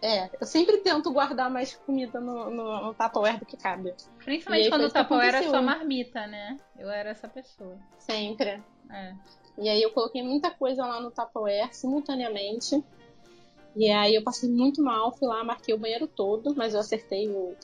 [0.00, 3.94] É, eu sempre tento guardar mais comida no, no, no Tupperware do que cabe.
[4.24, 6.58] Principalmente quando o Tupperware era sua marmita, né?
[6.78, 7.76] Eu era essa pessoa.
[7.98, 8.62] Sempre.
[8.90, 9.14] É.
[9.58, 12.82] E aí eu coloquei muita coisa lá no Tupperware simultaneamente.
[13.76, 17.28] E aí eu passei muito mal, fui lá, marquei o banheiro todo, mas eu acertei
[17.28, 17.56] o,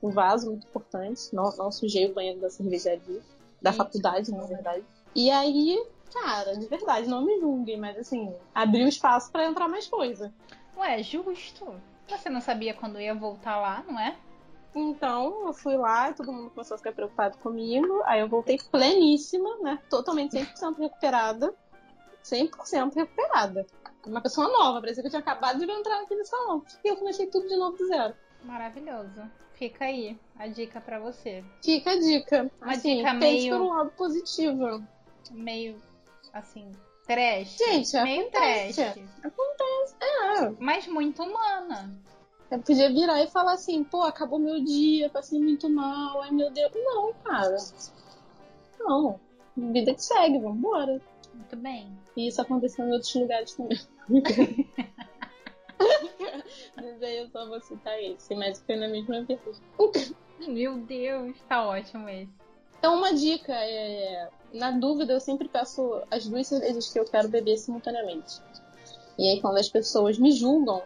[0.00, 1.32] o vaso, muito importante.
[1.32, 3.20] Não, não sujei o banheiro da cervejaria,
[3.60, 3.78] da Sim.
[3.78, 4.84] faculdade, na verdade.
[5.14, 5.80] E aí,
[6.12, 10.32] cara, de verdade, não me julguem, mas assim, abriu espaço para entrar mais coisa.
[10.76, 11.80] Ué, justo.
[12.08, 14.16] Você não sabia quando ia voltar lá, não é?
[14.74, 18.02] Então, eu fui lá todo mundo começou a ficar preocupado comigo.
[18.04, 19.78] Aí eu voltei pleníssima, né?
[19.88, 21.54] Totalmente 100% recuperada.
[22.24, 23.66] 100% recuperada.
[24.06, 26.64] Uma pessoa nova, parecia que eu tinha acabado de entrar naquele salão.
[26.84, 28.14] E eu comecei tudo de novo do zero.
[28.44, 29.22] Maravilhoso.
[29.54, 31.44] Fica aí a dica para você.
[31.62, 32.50] Fica a dica.
[32.60, 33.52] Uma assim, dica meio...
[33.52, 34.82] pelo lado positivo.
[35.30, 35.80] Meio,
[36.32, 36.72] assim,
[37.06, 37.56] trash.
[37.58, 38.74] Gente, meio acontece.
[38.74, 39.08] trash.
[39.22, 40.50] Acontece, é.
[40.58, 41.90] Mas muito humana.
[42.50, 46.50] Eu podia virar e falar assim, pô, acabou meu dia, passei muito mal, ai meu
[46.50, 46.70] Deus.
[46.74, 47.56] Não, cara.
[48.78, 49.18] Não.
[49.56, 51.00] Vida que segue, vambora.
[51.34, 51.90] Muito bem.
[52.16, 53.78] E isso aconteceu em outros lugares também.
[56.76, 59.40] Mas aí eu só vou citar esse, mas foi na mesma vez.
[60.46, 62.32] Meu Deus, tá ótimo esse.
[62.78, 67.28] Então, uma dica é: na dúvida, eu sempre peço as duas cervejas que eu quero
[67.28, 68.40] beber simultaneamente.
[69.18, 70.82] E aí, quando as pessoas me julgam,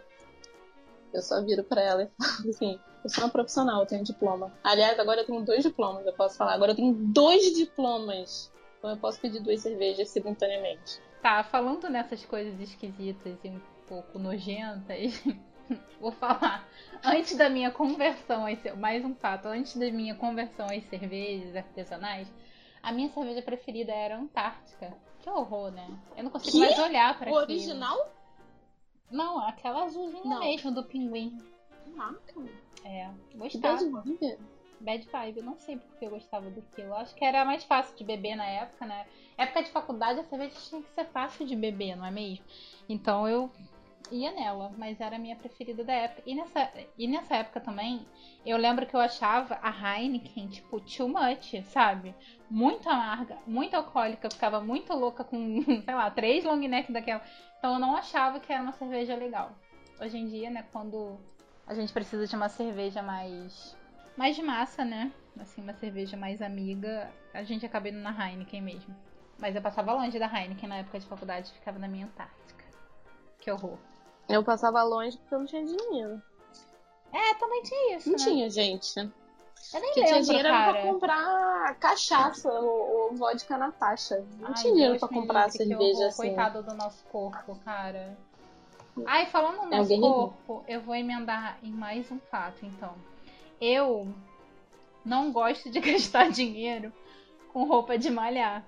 [1.13, 4.53] eu só viro para ela e falo assim: eu sou uma profissional, eu tenho diploma.
[4.65, 6.55] Aliás, agora eu tenho dois diplomas, eu posso falar.
[6.55, 8.53] Agora eu tenho dois diplomas.
[8.79, 11.01] Então eu posso pedir duas cervejas simultaneamente.
[11.23, 13.53] Tá, falando nessas coisas esquisitas e
[13.89, 15.23] pouco nojentas,
[16.01, 16.69] vou falar.
[17.05, 18.45] Antes da minha conversão,
[18.77, 22.29] mais um fato, antes da minha conversão às cervejas artesanais,
[22.87, 24.97] a minha cerveja preferida era Antártica.
[25.19, 25.89] Que horror, né?
[26.17, 26.59] Eu não consigo que?
[26.61, 27.43] mais olhar para aquilo.
[27.43, 28.13] original?
[29.11, 30.39] Não, aquela azulzinha não.
[30.39, 31.37] mesmo do pinguim.
[31.97, 32.41] Caraca.
[32.85, 34.05] É, gostava.
[34.79, 36.95] Bad vibe, não sei porque eu gostava daquilo.
[36.95, 39.05] Acho que era mais fácil de beber na época, né?
[39.37, 42.45] Época de faculdade a cerveja tinha que ser fácil de beber, não é mesmo?
[42.89, 43.51] Então eu
[44.11, 46.23] ia nela, mas era a minha preferida da época.
[46.27, 48.07] E nessa, e nessa época também,
[48.45, 52.15] eu lembro que eu achava a Heineken, tipo, too much, sabe?
[52.51, 57.23] Muito amarga, muito alcoólica, ficava muito louca com, sei lá, três long neck daquela.
[57.59, 59.53] Então eu não achava que era uma cerveja legal.
[60.01, 61.19] Hoje em dia, né, quando
[61.67, 63.77] a gente precisa de uma cerveja mais
[64.17, 65.13] mais de massa, né?
[65.39, 68.97] Assim, uma cerveja mais amiga, a gente acaba indo na Heineken mesmo.
[69.39, 72.65] Mas eu passava longe da Heineken na época de faculdade, ficava na minha Antártica.
[73.39, 73.79] Que horror.
[74.29, 76.23] Eu passava longe porque eu não tinha dinheiro.
[77.13, 78.11] É, também tinha isso.
[78.11, 78.25] Não né?
[78.25, 78.99] tinha, gente.
[78.99, 80.73] Eu nem porque lembro, tinha dinheiro cara.
[80.73, 84.25] pra comprar cachaça ou, ou vodka na taxa.
[84.39, 86.17] Não Ai, tinha dinheiro pra comprar cerveja assim.
[86.17, 88.17] Coitado do nosso corpo, cara.
[89.05, 92.95] Ai, falando no é nosso corpo, eu vou emendar em mais um fato, então.
[93.61, 94.09] Eu
[95.05, 96.93] não gosto de gastar dinheiro
[97.53, 98.65] com roupa de malhar.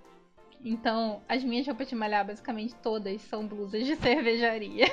[0.64, 4.86] Então, as minhas roupas de malhar, basicamente todas, são blusas de cervejaria.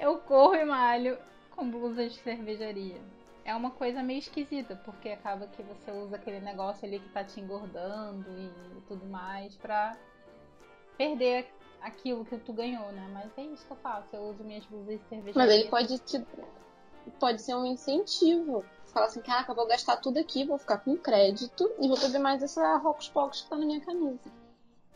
[0.00, 1.18] Eu corro e malho
[1.50, 3.00] com blusas de cervejaria.
[3.44, 7.22] É uma coisa meio esquisita, porque acaba que você usa aquele negócio ali que tá
[7.22, 9.96] te engordando e tudo mais pra
[10.96, 11.48] perder
[11.80, 13.10] aquilo que tu ganhou, né?
[13.12, 15.34] Mas é isso que eu faço, eu uso minhas blusas de cervejaria.
[15.34, 16.24] Mas ele pode te...
[17.18, 18.64] pode ser um incentivo.
[18.84, 21.98] Você fala assim, caraca, eu vou gastar tudo aqui, vou ficar com crédito e vou
[21.98, 24.30] beber mais essa Rocos Pocos que tá na minha camisa.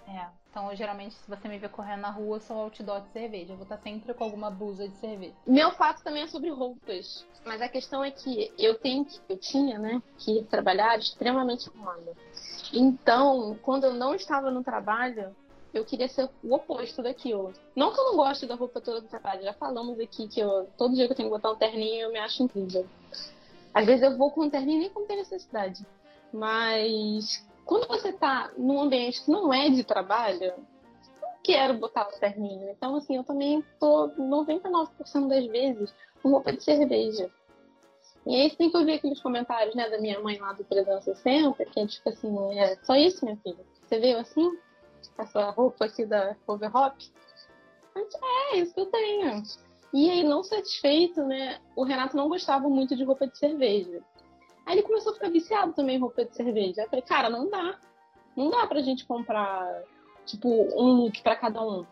[0.06, 0.43] É.
[0.54, 3.52] Então, geralmente, se você me ver correndo na rua, eu sou outdoor de cerveja.
[3.52, 5.34] Eu vou estar sempre com alguma blusa de cerveja.
[5.44, 7.26] Meu fato também é sobre roupas.
[7.44, 12.12] Mas a questão é que eu tenho eu tinha, né, que trabalhar extremamente arrumada.
[12.72, 15.34] Então, quando eu não estava no trabalho,
[15.74, 17.52] eu queria ser o oposto daquilo.
[17.74, 20.68] Não que eu não goste da roupa toda do trabalho, já falamos aqui que eu,
[20.78, 22.86] todo dia que eu tenho que botar um terninho eu me acho incrível.
[23.74, 25.84] Às vezes eu vou com um terninho nem como tem necessidade.
[26.32, 30.54] Mas quando você tá num ambiente que não é de trabalho,
[31.20, 32.70] não quero botar o terninho.
[32.70, 37.30] Então, assim, eu também tô 99% das vezes com roupa de cerveja.
[38.26, 41.80] E aí tem que ouvir aqueles comentários, né, da minha mãe lá do 360, que
[41.80, 43.64] é tipo assim, é só isso, minha filha?
[43.82, 44.58] Você veio assim?
[45.18, 46.96] Essa roupa aqui da Overhop?
[47.94, 49.42] É, isso que eu tenho.
[49.92, 51.60] E aí, não satisfeito, né?
[51.76, 54.02] O Renato não gostava muito de roupa de cerveja.
[54.66, 56.80] Aí ele começou a ficar viciado também em roupa de cerveja.
[56.80, 57.78] Aí eu falei, cara, não dá.
[58.36, 59.82] Não dá pra gente comprar,
[60.24, 61.84] tipo, um look pra cada um.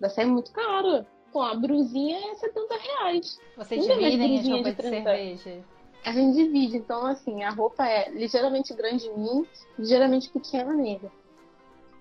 [0.00, 1.06] Vai sair muito caro.
[1.32, 3.38] Pô, a brusinha é 70 reais.
[3.56, 5.64] Vocês dividem as roupas de, de cerveja?
[6.04, 6.76] A gente divide.
[6.76, 9.46] Então, assim, a roupa é ligeiramente grande em mim,
[9.78, 11.10] ligeiramente pequena nele.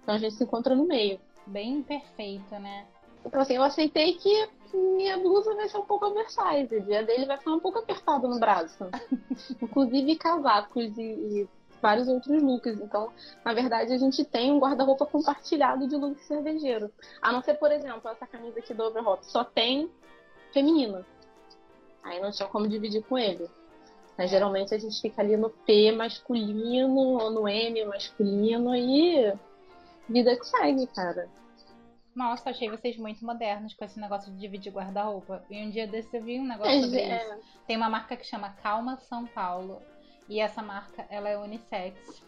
[0.01, 1.19] Então a gente se encontra no meio.
[1.45, 2.87] Bem perfeito, né?
[3.25, 6.75] Então, assim, eu aceitei que minha blusa vai ser um pouco oversize.
[6.75, 8.89] O dia dele vai ficar um pouco apertado no braço.
[9.61, 11.49] Inclusive casacos e, e,
[11.81, 12.79] vários outros looks.
[12.79, 13.11] Então,
[13.43, 16.91] na verdade, a gente tem um guarda-roupa compartilhado de look cervejeiro.
[17.21, 19.89] A não ser, por exemplo, essa camisa aqui do Overhop só tem
[20.53, 21.05] feminina.
[22.03, 23.49] Aí não tinha como dividir com ele.
[24.17, 29.33] Mas geralmente a gente fica ali no P masculino ou no M masculino e
[30.07, 31.29] vida que segue, cara.
[32.15, 35.43] Nossa, achei vocês muito modernos com esse negócio de dividir guarda-roupa.
[35.49, 37.17] E um dia desse eu vi um negócio é, sobre é.
[37.17, 37.47] isso.
[37.65, 39.81] Tem uma marca que chama Calma São Paulo.
[40.27, 42.21] E essa marca, ela é unissex.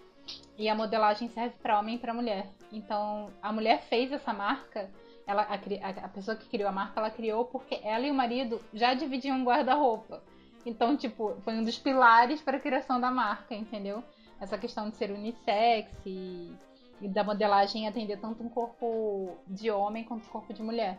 [0.57, 2.47] E a modelagem serve para homem e para mulher.
[2.71, 4.89] Então, a mulher fez essa marca.
[5.27, 8.61] Ela, a, a, pessoa que criou a marca, ela criou porque ela e o marido
[8.73, 10.23] já dividiam um guarda-roupa.
[10.65, 14.01] Então, tipo, foi um dos pilares para a criação da marca, entendeu?
[14.39, 16.72] Essa questão de ser unissex e e
[17.07, 20.97] da modelagem atender tanto um corpo de homem quanto um corpo de mulher.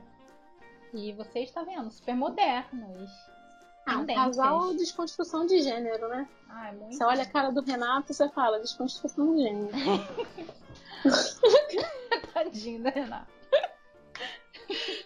[0.92, 3.10] E você está vendo, super modernos.
[3.86, 6.26] Ah, um casal desconstrução de gênero, né?
[6.48, 6.96] Ah, é muito.
[6.96, 9.70] Você olha a cara do Renato e você fala, desconstrução de gênero.
[12.32, 13.32] Tadinho do Renato.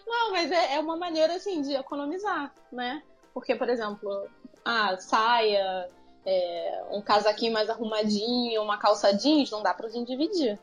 [0.07, 3.03] Não, mas é, é uma maneira assim de economizar, né?
[3.33, 4.27] Porque, por exemplo,
[4.63, 5.89] a saia,
[6.25, 10.59] é, um casaquinho mais arrumadinho, uma calça jeans, não dá pra gente dividir.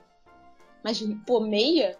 [0.86, 1.98] Mas, pô, meia?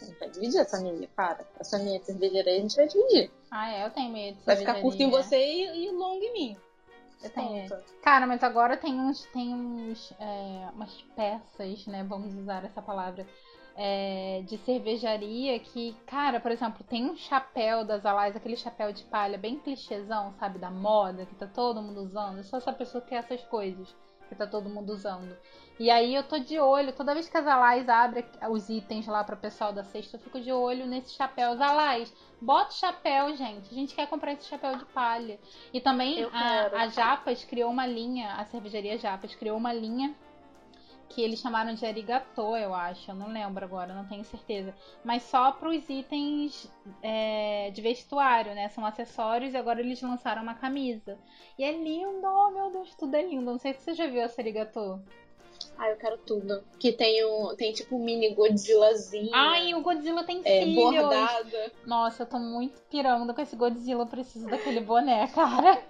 [0.00, 1.44] A gente vai dividir essa meia, cara.
[1.58, 3.28] Essa meia cervejeira aí a gente vai dividir.
[3.50, 3.84] Ah, é?
[3.84, 6.56] Eu tenho medo Vai ficar curto em você e, e longo em mim.
[7.20, 7.68] Eu tenho.
[8.02, 9.24] Cara, mas agora tem uns.
[9.32, 10.12] Tem uns.
[10.20, 12.04] É, umas peças, né?
[12.04, 13.26] Vamos usar essa palavra.
[13.76, 19.02] é, de cervejaria que, cara, por exemplo, tem um chapéu das Alais, aquele chapéu de
[19.04, 22.38] palha bem clichêzão, sabe, da moda, que tá todo mundo usando.
[22.38, 23.92] Eu sou essa pessoa que quer essas coisas,
[24.28, 25.36] que tá todo mundo usando.
[25.78, 29.24] E aí eu tô de olho, toda vez que as Alais abrem os itens lá
[29.24, 31.52] para o pessoal da sexta, eu fico de olho nesse chapéu.
[31.52, 33.70] As Alais, bota o chapéu, gente.
[33.70, 35.38] A gente quer comprar esse chapéu de palha.
[35.72, 40.14] E também a, a Japas criou uma linha, a cervejaria Japas criou uma linha
[41.08, 43.10] que eles chamaram de arigatô, eu acho.
[43.10, 44.74] Eu não lembro agora, não tenho certeza.
[45.04, 46.70] Mas só para os itens
[47.02, 48.68] é, de vestuário, né?
[48.68, 51.18] São acessórios e agora eles lançaram uma camisa.
[51.58, 53.44] E é lindo, oh, meu Deus, tudo é lindo.
[53.44, 55.00] Não sei se você já viu essa arigatô.
[55.78, 56.62] Ah, eu quero tudo.
[56.78, 59.30] Que tem, o, tem tipo um mini Godzillazinho.
[59.32, 60.74] Ai, o Godzilla tem é, filhos.
[60.74, 61.72] Bordada.
[61.84, 64.02] Nossa, eu tô muito pirando com esse Godzilla.
[64.02, 65.82] Eu preciso daquele boné, cara.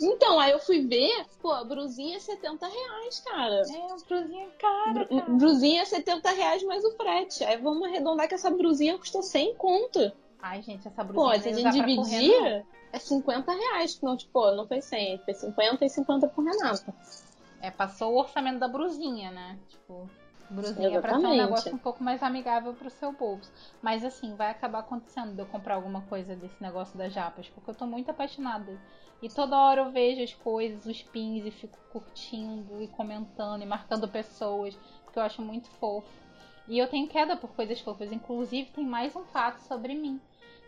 [0.00, 3.62] Então, aí eu fui ver, pô, a brusinha é 70 reais, cara.
[3.62, 5.30] É, a brusinha é cara, cara.
[5.30, 7.44] Brusinha é 70 reais mais o frete.
[7.44, 10.12] Aí vamos arredondar que essa brusinha custou 100 conto.
[10.42, 14.00] Ai, gente, essa brusinha Pô, se a gente dividir, é 50 reais.
[14.02, 16.94] Não, tipo, não foi 100, foi 50 e 50 por Renata.
[17.64, 19.58] É, passou o orçamento da brusinha, né?
[19.70, 20.06] Tipo,
[20.50, 21.00] brusinha Exatamente.
[21.00, 23.50] pra ser um negócio um pouco mais amigável pro seu bolso.
[23.80, 27.70] Mas assim, vai acabar acontecendo de eu comprar alguma coisa desse negócio das japas, porque
[27.70, 28.78] eu tô muito apaixonada.
[29.22, 33.66] E toda hora eu vejo as coisas, os pins, e fico curtindo e comentando e
[33.66, 36.06] marcando pessoas, porque eu acho muito fofo.
[36.68, 38.12] E eu tenho queda por coisas fofas.
[38.12, 40.20] Inclusive, tem mais um fato sobre mim.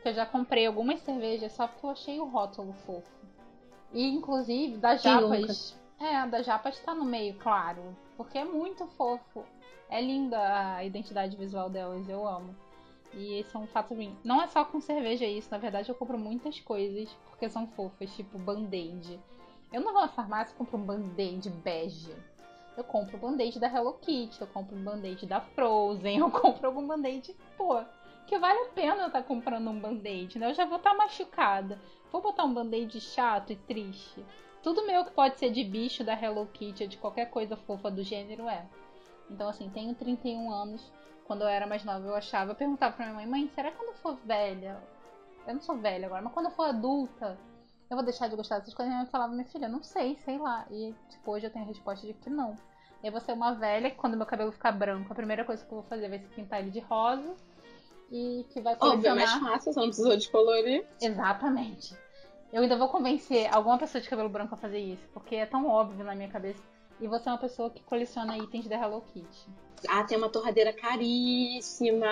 [0.03, 3.11] Que eu já comprei algumas cervejas só porque eu achei o rótulo fofo.
[3.93, 5.77] E, inclusive, das japas.
[5.99, 7.97] É, a da japas tá no meio, claro.
[8.17, 9.45] Porque é muito fofo.
[9.89, 12.55] É linda a identidade visual delas, eu amo.
[13.15, 14.17] E esse é um fato ruim.
[14.23, 18.15] Não é só com cerveja isso, na verdade eu compro muitas coisas porque são fofas,
[18.15, 19.19] tipo band-aid.
[19.73, 22.15] Eu não vou na farmácia e compro um band-aid bege.
[22.77, 26.87] Eu compro band-aid da Hello Kitty, eu compro um band-aid da Frozen, eu compro algum
[26.87, 27.83] band-aid, pô,
[28.27, 30.51] que vale a pena eu estar tá comprando um band-aid, né?
[30.51, 31.81] Eu já vou estar tá machucada.
[32.13, 34.25] Vou botar um band-aid chato e triste.
[34.67, 38.03] Tudo meu que pode ser de bicho da Hello Kitty, de qualquer coisa fofa do
[38.03, 38.67] gênero é.
[39.31, 40.93] Então, assim, tenho 31 anos.
[41.25, 43.77] Quando eu era mais nova, eu achava, eu perguntava pra minha mãe, mãe, será que
[43.77, 44.83] quando eu for velha?
[45.47, 47.39] Eu não sou velha agora, mas quando eu for adulta,
[47.89, 48.91] eu vou deixar de gostar dessas coisas?
[48.93, 50.67] Minha mãe falava, minha filha, não sei, sei lá.
[50.69, 52.59] E, tipo, hoje eu tenho a resposta de que não.
[53.05, 55.71] Eu vou ser uma velha que quando meu cabelo ficar branco, a primeira coisa que
[55.71, 57.37] eu vou fazer vai ser pintar ele de rosa.
[58.11, 59.13] E que vai colecionar...
[59.13, 60.85] Óbvio, é mais fácil, você não precisou descolorir.
[61.01, 61.97] Exatamente.
[62.57, 65.69] Eu ainda vou convencer alguma pessoa de cabelo branco a fazer isso, porque é tão
[65.69, 66.63] óbvio na minha cabeça.
[66.99, 69.51] E você é uma pessoa que coleciona itens da Hello Kitty.
[69.87, 72.07] Ah, tem uma torradeira caríssima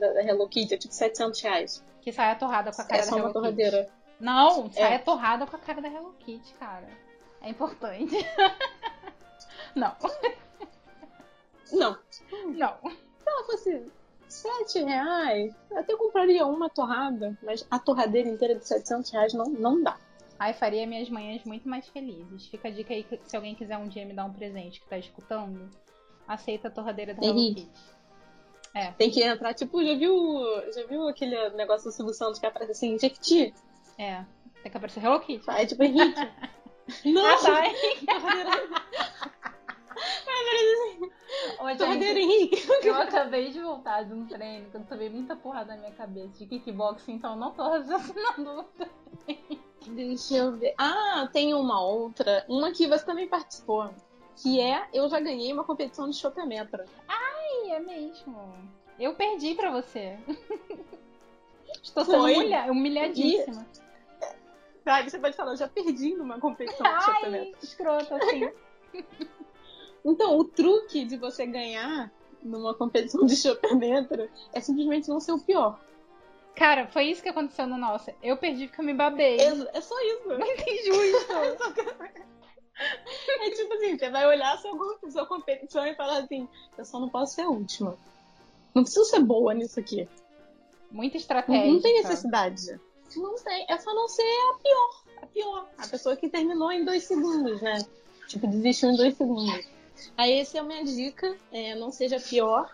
[0.00, 1.84] da Hello Kitty, é tipo 700 reais.
[2.00, 3.84] Que sai a torrada com a cara é da Hello uma torradeira.
[3.84, 3.92] Kitty.
[4.18, 4.96] Não, sai é.
[4.96, 6.88] a torrada com a cara da Hello Kitty, cara.
[7.40, 8.16] É importante.
[9.72, 9.94] Não.
[11.70, 11.96] Não.
[12.56, 12.76] Não.
[12.82, 13.44] Se ela
[14.28, 19.46] 7 reais, eu até compraria uma torrada, mas a torradeira inteira de 700 reais não,
[19.46, 19.96] não dá.
[20.38, 22.46] Ai, faria minhas manhãs muito mais felizes.
[22.46, 24.86] Fica a dica aí que se alguém quiser um dia me dar um presente que
[24.86, 25.70] tá escutando,
[26.28, 27.68] aceita a torradeira da Hello Kitty.
[28.74, 28.90] É.
[28.92, 30.14] Tem que entrar, tipo, já viu,
[30.74, 33.54] já viu aquele negócio do Silvio Santos que aparece assim, Jequiti?
[33.96, 34.22] É,
[34.62, 35.48] tem que aparecer Hello Kitty.
[35.48, 36.20] É tipo Henrique.
[37.04, 37.62] Não, ah, tá,
[41.76, 42.66] Torradeira Henrique.
[42.82, 46.38] Eu acabei de voltar de um treino que eu tomei muita porrada na minha cabeça
[46.38, 48.64] de kickboxing, então eu não tô raciocinando
[49.88, 50.74] Deixa eu ver.
[50.78, 52.44] Ah, tem uma outra.
[52.48, 53.90] Uma que você também participou.
[54.36, 56.84] Que é Eu já ganhei uma competição de chopemetra.
[57.08, 58.52] Ai, é mesmo.
[58.98, 60.18] Eu perdi pra você.
[61.82, 63.66] Estou sendo humilha humilhadíssima.
[63.82, 63.86] E...
[64.84, 67.58] Ah, você pode falar, eu já perdi numa competição Ai, de chopemetra.
[67.62, 68.50] Escroto, assim.
[70.12, 75.40] então, o truque de você ganhar numa competição de chopemetra é simplesmente não ser o
[75.40, 75.80] pior.
[76.54, 78.10] Cara, foi isso que aconteceu no nosso.
[78.22, 79.36] Eu perdi porque eu me babei.
[79.38, 80.28] É, é só isso.
[80.28, 81.32] Não tem justo.
[83.28, 86.98] é tipo assim, você vai olhar a sua, sua competição e falar assim, eu só
[86.98, 87.98] não posso ser a última.
[88.74, 90.08] Não preciso ser boa nisso aqui.
[90.90, 91.72] Muita estratégia.
[91.72, 92.80] Não, tem necessidade.
[93.16, 93.66] Não tem.
[93.68, 95.02] É só não ser a pior.
[95.22, 95.68] A pior.
[95.78, 97.84] A pessoa que terminou em dois segundos, né?
[98.28, 99.75] Tipo, desistiu em dois segundos.
[100.16, 101.36] Aí essa é a minha dica.
[101.52, 102.70] É, não seja pior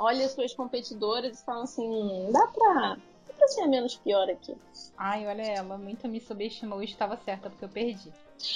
[0.00, 2.96] olha as suas competidoras e fala assim, dá pra,
[3.28, 4.56] dá pra ser menos pior aqui.
[4.96, 8.10] Ai, olha ela, muito me subestimou e estava certa, porque eu perdi.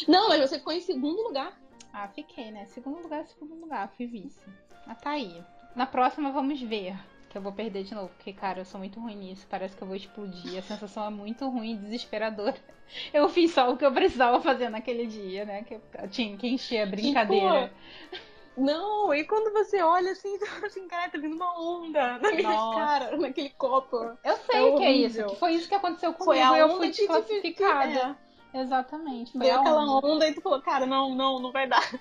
[0.09, 1.53] Não, mas você ficou em segundo lugar.
[1.93, 2.65] Ah, fiquei, né?
[2.67, 4.41] Segundo lugar, segundo lugar, fui vice.
[4.87, 5.45] Mas tá aí.
[5.77, 6.97] Na próxima vamos ver.
[7.35, 9.45] Que eu vou perder de novo, porque, cara, eu sou muito ruim nisso.
[9.51, 10.57] Parece que eu vou explodir.
[10.57, 12.55] A sensação é muito ruim e desesperadora.
[13.13, 15.65] Eu fiz só o que eu precisava fazer naquele dia, né?
[15.65, 17.73] Que eu tinha que encher a brincadeira.
[18.11, 22.53] Tipo, Não, e quando você olha assim, assim, cara, tá vindo uma onda na minha
[22.53, 22.79] Nossa.
[22.79, 23.97] cara, naquele copo.
[24.23, 25.27] Eu sei É que é isso.
[25.27, 26.25] Que foi isso que aconteceu comigo.
[26.25, 28.17] Foi a eu onda fui desclassificada.
[28.55, 29.37] Exatamente.
[29.37, 30.07] A aquela onda.
[30.07, 31.83] onda e tu falou, cara, não, não, não vai dar.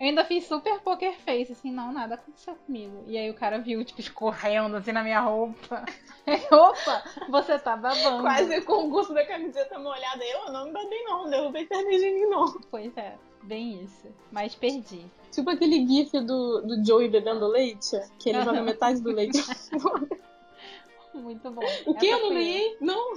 [0.00, 3.04] Eu ainda fiz super poker face, assim, não, nada aconteceu comigo.
[3.06, 5.84] E aí o cara viu, tipo, escorrendo assim na minha roupa.
[6.50, 8.22] Opa, você tá babando.
[8.22, 10.24] Quase com o gosto da camiseta molhada.
[10.24, 12.52] Eu não me babei não, derrubei cerveja em mim não.
[12.68, 14.08] Pois é, bem isso.
[14.32, 15.06] Mas perdi.
[15.30, 19.38] Tipo aquele gif do, do Joey bebendo leite, que ele joga metade do leite.
[21.14, 21.62] Muito bom.
[21.86, 22.06] o que?
[22.06, 22.76] Eu não ganhei?
[22.80, 23.14] Não.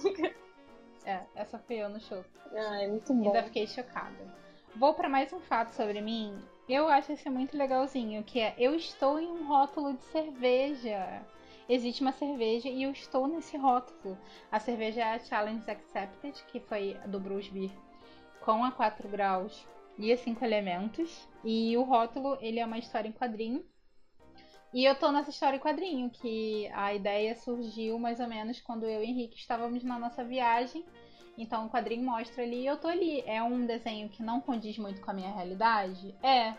[1.05, 2.25] É, essa foi eu no show.
[2.51, 3.27] Ai, muito bom.
[3.27, 4.33] Ainda fiquei chocada.
[4.75, 6.37] Vou pra mais um fato sobre mim.
[6.67, 11.21] Eu acho esse muito legalzinho, que é eu estou em um rótulo de cerveja.
[11.69, 14.17] Existe uma cerveja e eu estou nesse rótulo.
[14.51, 17.71] A cerveja é a Challenge Accepted, que foi do Bruce Beer,
[18.41, 19.65] com a 4 graus
[19.97, 21.27] e a 5 elementos.
[21.43, 23.63] E o rótulo, ele é uma história em quadrinho.
[24.75, 28.83] E eu tô nessa história em quadrinho, que a ideia surgiu mais ou menos quando
[28.83, 30.85] eu e o Henrique estávamos na nossa viagem.
[31.37, 33.23] Então o quadrinho mostra ali, eu tô ali.
[33.25, 36.13] É um desenho que não condiz muito com a minha realidade?
[36.21, 36.53] É.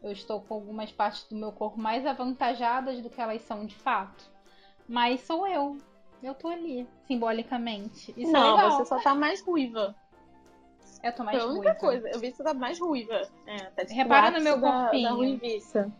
[0.00, 3.74] Eu estou com algumas partes do meu corpo mais avantajadas do que elas são de
[3.74, 4.30] fato.
[4.86, 5.76] Mas sou eu.
[6.22, 8.14] Eu tô ali, simbolicamente.
[8.16, 8.70] Isso é não, legal.
[8.70, 9.92] você só tá mais ruiva.
[11.02, 11.80] Eu tô mais Foi a única ruiva.
[11.80, 12.08] coisa.
[12.10, 13.28] Eu vi que você tá mais ruiva.
[13.44, 15.08] É, tá Repara no meu da, corpinho.
[15.08, 15.92] Da ruiviça.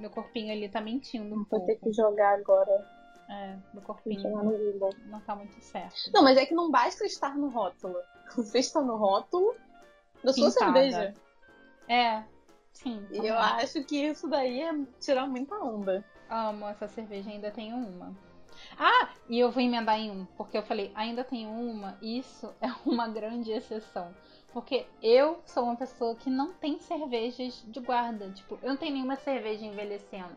[0.00, 1.84] Meu corpinho ali tá mentindo um Vou ter pouco.
[1.84, 2.70] que jogar agora.
[3.28, 4.94] É, meu Vou corpinho Google.
[5.06, 6.10] não tá muito certo.
[6.12, 7.96] Não, mas é que não basta estar no rótulo.
[8.34, 9.54] Você está no rótulo
[10.24, 10.72] da sua Pintada.
[10.72, 11.14] cerveja.
[11.86, 12.24] É,
[12.72, 13.06] sim.
[13.10, 16.04] E eu acho que isso daí é tirar muita onda.
[16.28, 18.16] Amo essa cerveja, ainda tenho uma.
[18.78, 22.68] Ah, e eu vou emendar em um, porque eu falei, ainda tenho uma, isso é
[22.86, 24.14] uma grande exceção.
[24.52, 28.30] Porque eu sou uma pessoa que não tem cervejas de guarda.
[28.30, 30.36] Tipo, eu não tenho nenhuma cerveja envelhecendo.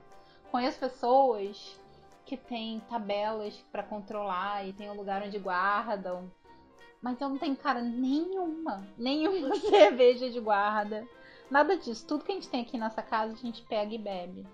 [0.51, 1.79] Conheço pessoas
[2.25, 6.31] que têm tabelas pra controlar e tem um lugar onde guardam.
[7.01, 8.87] Mas eu não tenho, cara, nenhuma.
[8.97, 11.05] Nenhuma cerveja de guarda.
[11.49, 12.05] Nada disso.
[12.07, 14.45] Tudo que a gente tem aqui nessa casa, a gente pega e bebe.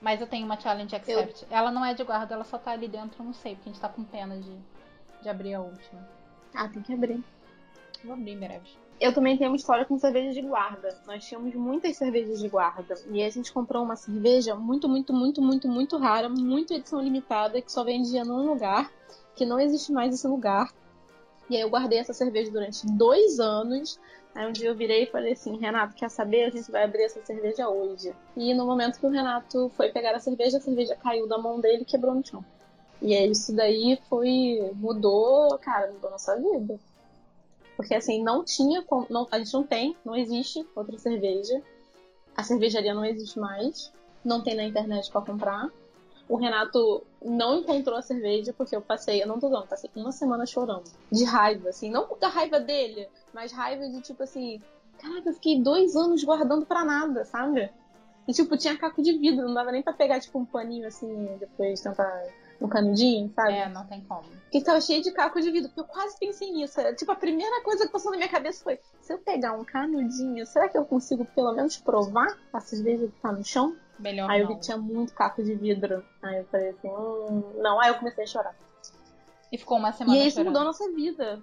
[0.00, 1.46] Mas eu tenho uma Challenge Accept.
[1.50, 3.72] Ela não é de guarda, ela só tá ali dentro, eu não sei, porque a
[3.72, 4.56] gente tá com pena de,
[5.20, 6.08] de abrir a última.
[6.54, 7.22] Ah, tem que abrir.
[8.02, 8.70] Vou abrir em breve.
[9.00, 10.94] Eu também tenho uma história com cerveja de guarda.
[11.06, 12.94] Nós tínhamos muitas cervejas de guarda.
[13.10, 17.62] E a gente comprou uma cerveja muito, muito, muito, muito, muito rara, muito edição limitada,
[17.62, 18.92] que só vendia num lugar,
[19.34, 20.70] que não existe mais esse lugar.
[21.48, 23.98] E aí eu guardei essa cerveja durante dois anos.
[24.34, 26.44] Aí um dia eu virei e falei assim, Renato, quer saber?
[26.44, 28.14] A gente vai abrir essa cerveja hoje.
[28.36, 31.58] E no momento que o Renato foi pegar a cerveja, a cerveja caiu da mão
[31.58, 32.44] dele e quebrou no chão.
[33.00, 34.72] E aí isso daí foi.
[34.74, 36.78] mudou, cara, mudou nossa vida.
[37.80, 38.84] Porque assim, não tinha.
[39.08, 41.62] Não, a gente não tem, não existe outra cerveja.
[42.36, 43.90] A cervejaria não existe mais.
[44.22, 45.70] Não tem na internet pra comprar.
[46.28, 50.12] O Renato não encontrou a cerveja porque eu passei, eu não tô dando, passei uma
[50.12, 50.90] semana chorando.
[51.10, 51.90] De raiva, assim.
[51.90, 54.60] Não da raiva dele, mas raiva de tipo assim.
[54.98, 57.70] Caraca, eu fiquei dois anos guardando pra nada, sabe?
[58.28, 61.34] E tipo, tinha caco de vidro, não dava nem pra pegar tipo um paninho assim,
[61.40, 62.26] depois tentar
[62.60, 63.52] um canudinho, sabe?
[63.52, 64.24] É, não tem como.
[64.50, 66.78] que tava cheio de caco de vidro, porque eu quase pensei nisso.
[66.80, 69.64] Era, Tipo, a primeira coisa que passou na minha cabeça foi: se eu pegar um
[69.64, 73.74] canudinho, será que eu consigo pelo menos provar a cerveja que tá no chão?
[73.98, 76.04] Melhor Aí eu vi que tinha muito caco de vidro.
[76.22, 77.80] Aí eu falei assim: hum, não.
[77.80, 78.54] Aí eu comecei a chorar.
[79.52, 80.48] E ficou uma semana e aí isso chorando.
[80.52, 81.42] mudou a nossa vida.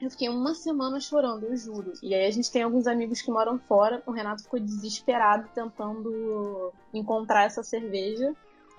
[0.00, 1.92] Eu fiquei uma semana chorando, eu juro.
[2.02, 4.02] E aí a gente tem alguns amigos que moram fora.
[4.06, 8.34] O Renato ficou desesperado tentando encontrar essa cerveja.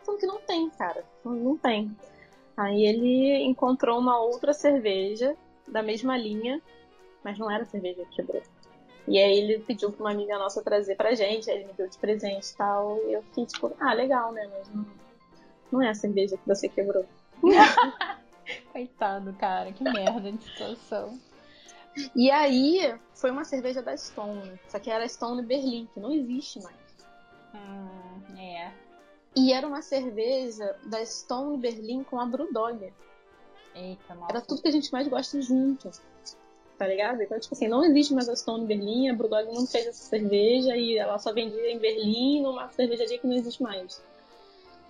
[0.06, 1.04] Sendo que não tem, cara.
[1.24, 1.92] Não, tem.
[2.56, 5.36] Aí ele encontrou uma outra cerveja
[5.68, 6.62] da mesma linha,
[7.24, 8.44] mas não era a cerveja que quebrou.
[9.08, 11.90] E aí ele pediu pra uma amiga nossa trazer pra gente, aí ele me deu
[11.90, 13.00] de presente e tal.
[13.08, 14.48] E eu fiquei tipo, ah, legal, né?
[14.52, 14.86] Mas não,
[15.72, 17.06] não é a cerveja que você quebrou.
[18.72, 21.20] Coitado, cara, que merda de situação.
[22.16, 26.62] E aí foi uma cerveja da Stone, só que era Stone Berlim, que não existe
[26.62, 26.76] mais.
[27.56, 27.85] Hum.
[29.36, 32.94] E era uma cerveja da Stone Berlim com a Brewdog.
[33.76, 34.32] Eita, nossa.
[34.32, 35.92] Era tudo que a gente mais gosta junto.
[36.78, 37.22] Tá ligado?
[37.22, 40.76] Então, tipo assim, não existe mais a Stone Berlim, a Brewdog não fez essa cerveja
[40.76, 44.02] e ela só vendia em Berlim numa cervejaria que não existe mais.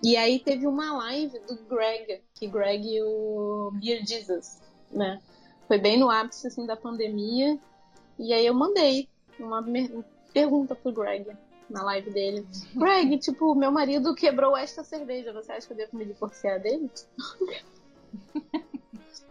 [0.02, 5.20] E aí teve uma live do Greg, que Greg e o Beer Jesus, né?
[5.66, 7.58] Foi bem no ápice assim, da pandemia.
[8.18, 9.64] E aí eu mandei uma
[10.32, 11.36] pergunta pro Greg
[11.68, 12.46] na live dele.
[12.74, 16.90] Greg, tipo, meu marido quebrou esta cerveja, você acha que eu devo me divorciar dele?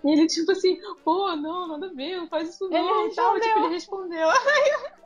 [0.04, 3.02] e ele, tipo assim, pô, não, nada a ver, não faz isso não.
[3.02, 3.40] Ele e tal.
[3.40, 4.28] Tipo, ele respondeu.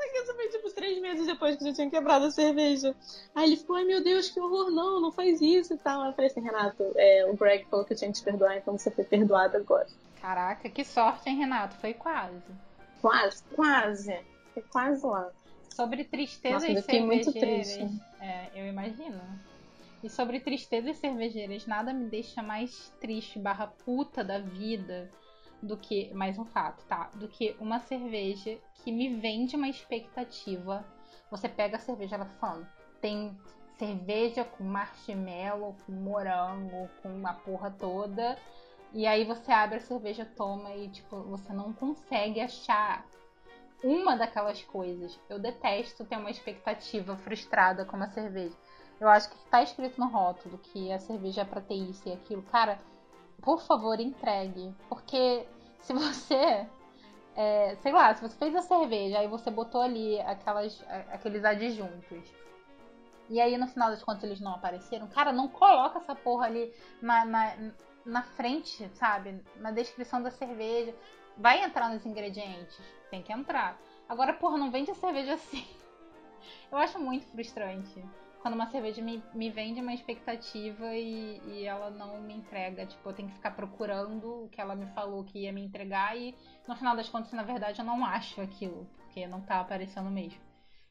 [0.00, 2.94] Só que isso foi, tipo, três meses depois que já tinha quebrado a cerveja.
[3.34, 6.06] Aí ele ficou, ai meu Deus, que horror, não, não faz isso e tal.
[6.06, 8.76] Eu falei assim, Renato, é, o Greg falou que eu tinha que te perdoar, então
[8.78, 9.86] você foi perdoado agora.
[10.20, 11.76] Caraca, que sorte, hein, Renato?
[11.76, 12.42] Foi quase.
[13.00, 14.20] Quase, quase.
[14.54, 15.30] Foi quase lá.
[15.70, 16.74] Sobre tristezas Nossa,
[17.32, 18.02] triste.
[18.20, 19.20] É, eu imagino.
[20.02, 25.10] E sobre tristezas cervejeiras, nada me deixa mais triste barra puta da vida
[25.62, 26.12] do que.
[26.14, 27.10] Mais um fato, tá?
[27.14, 30.84] Do que uma cerveja que me vende uma expectativa.
[31.30, 32.66] Você pega a cerveja, ela tá falando,
[33.00, 33.36] tem
[33.78, 38.36] cerveja com marshmallow, com morango, com uma porra toda.
[38.92, 43.06] E aí você abre a cerveja, toma e tipo, você não consegue achar
[43.82, 45.18] uma daquelas coisas.
[45.28, 48.56] Eu detesto ter uma expectativa frustrada com uma cerveja.
[49.00, 52.12] Eu acho que tá escrito no rótulo que a cerveja é pra ter isso e
[52.12, 52.42] aquilo.
[52.42, 52.78] Cara,
[53.40, 54.74] por favor, entregue.
[54.88, 55.46] Porque
[55.80, 56.66] se você.
[57.34, 62.28] É, sei lá, se você fez a cerveja, aí você botou ali aquelas, aqueles adjuntos.
[63.30, 65.06] E aí no final das contas eles não apareceram.
[65.06, 67.56] Cara, não coloca essa porra ali na, na,
[68.04, 69.42] na frente, sabe?
[69.56, 70.94] Na descrição da cerveja.
[71.38, 72.99] Vai entrar nos ingredientes.
[73.10, 73.78] Tem que entrar.
[74.08, 75.66] Agora, porra, não vende a cerveja assim.
[76.70, 78.02] Eu acho muito frustrante
[78.40, 82.86] quando uma cerveja me, me vende uma expectativa e, e ela não me entrega.
[82.86, 86.16] Tipo, eu tenho que ficar procurando o que ela me falou que ia me entregar
[86.16, 86.34] e
[86.66, 90.40] no final das contas, na verdade, eu não acho aquilo, porque não tá aparecendo mesmo.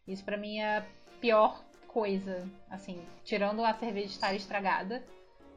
[0.08, 0.86] Isso para mim é a
[1.20, 5.04] pior coisa, assim, tirando a cerveja estar estragada.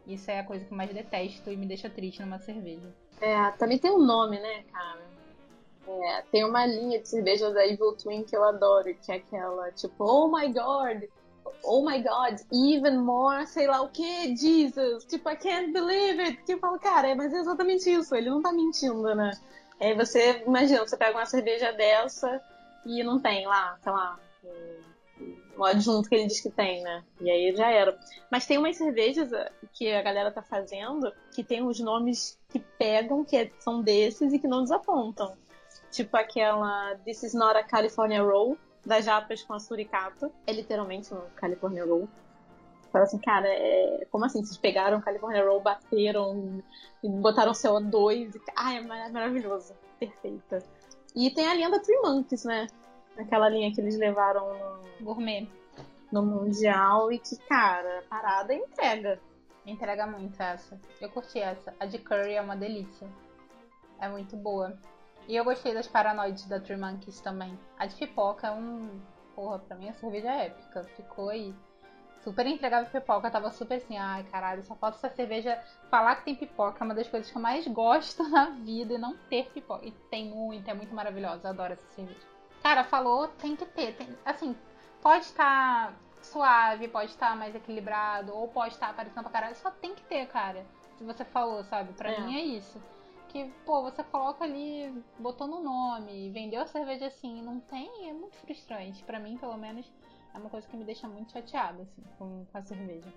[0.07, 2.93] Isso é a coisa que eu mais detesto e me deixa triste numa cerveja.
[3.21, 5.12] É, também tem um nome, né, cara?
[5.87, 9.71] É, tem uma linha de cerveja da Evil Twin que eu adoro, que é aquela,
[9.73, 11.03] tipo, oh my god,
[11.65, 16.43] oh my god, even more, sei lá o que, Jesus, tipo, I can't believe it.
[16.45, 19.33] Que eu falo, cara, é, mas é exatamente isso, ele não tá mentindo, né?
[19.81, 22.41] Aí você, imagina, você pega uma cerveja dessa
[22.87, 24.19] e não tem lá, sei lá,
[25.57, 27.03] o adjunto que ele diz que tem, né?
[27.21, 27.99] E aí já era.
[28.31, 32.59] Mas tem umas cervejas eh, que a galera tá fazendo que tem os nomes que
[32.59, 35.37] pegam, que é, são desses e que não desapontam.
[35.93, 40.33] Tipo aquela This is not a California Roll, das japas com a suricata.
[40.47, 42.09] É literalmente um California Roll.
[42.91, 44.07] Fala assim, cara, é...
[44.11, 44.43] como assim?
[44.43, 46.63] Vocês pegaram o California Roll, bateram
[47.03, 48.35] e botaram CO2?
[48.35, 48.41] E...
[48.57, 49.75] Ai, é maravilhoso.
[50.01, 50.65] Perfeita.
[51.15, 52.67] E tem a linha da Three Monkeys, né?
[53.19, 55.05] Aquela linha que eles levaram no...
[55.05, 55.47] Gourmet.
[56.11, 59.21] No Mundial e que, cara, parada entrega.
[59.67, 60.81] Entrega muito essa.
[61.01, 61.75] Eu curti essa.
[61.79, 63.07] A de Curry é uma delícia.
[64.01, 64.79] É muito boa.
[65.29, 67.59] E eu gostei das paranoides da Three Monkeys também.
[67.79, 69.01] A de pipoca é um.
[69.35, 70.85] Porra, pra mim a cerveja é épica.
[70.97, 71.55] Ficou aí.
[72.23, 73.31] Super entregável pipoca.
[73.31, 75.61] tava super assim, ai caralho, só falta essa cerveja.
[75.91, 78.99] Falar que tem pipoca é uma das coisas que eu mais gosto na vida e
[78.99, 79.85] não ter pipoca.
[79.85, 81.49] E tem muito, é muito maravilhosa.
[81.49, 82.21] Eu adoro essa cerveja.
[82.63, 83.97] Cara, falou, tem que ter.
[83.97, 84.57] Tem, assim,
[85.01, 89.33] pode estar tá suave, pode estar tá mais equilibrado, ou pode estar tá aparecendo pra
[89.33, 89.57] caralho.
[89.57, 90.65] Só tem que ter, cara.
[90.97, 91.93] Se você falou, sabe?
[91.95, 92.21] Pra é.
[92.21, 92.81] mim é isso
[93.33, 98.13] que, pô, você coloca ali, botou no nome, vendeu a cerveja assim, não tem, é
[98.13, 99.03] muito frustrante.
[99.05, 99.91] para mim, pelo menos,
[100.35, 103.13] é uma coisa que me deixa muito chateada, assim, com, com a cerveja.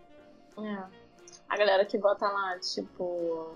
[0.57, 1.05] É.
[1.49, 3.55] A galera que bota lá, tipo,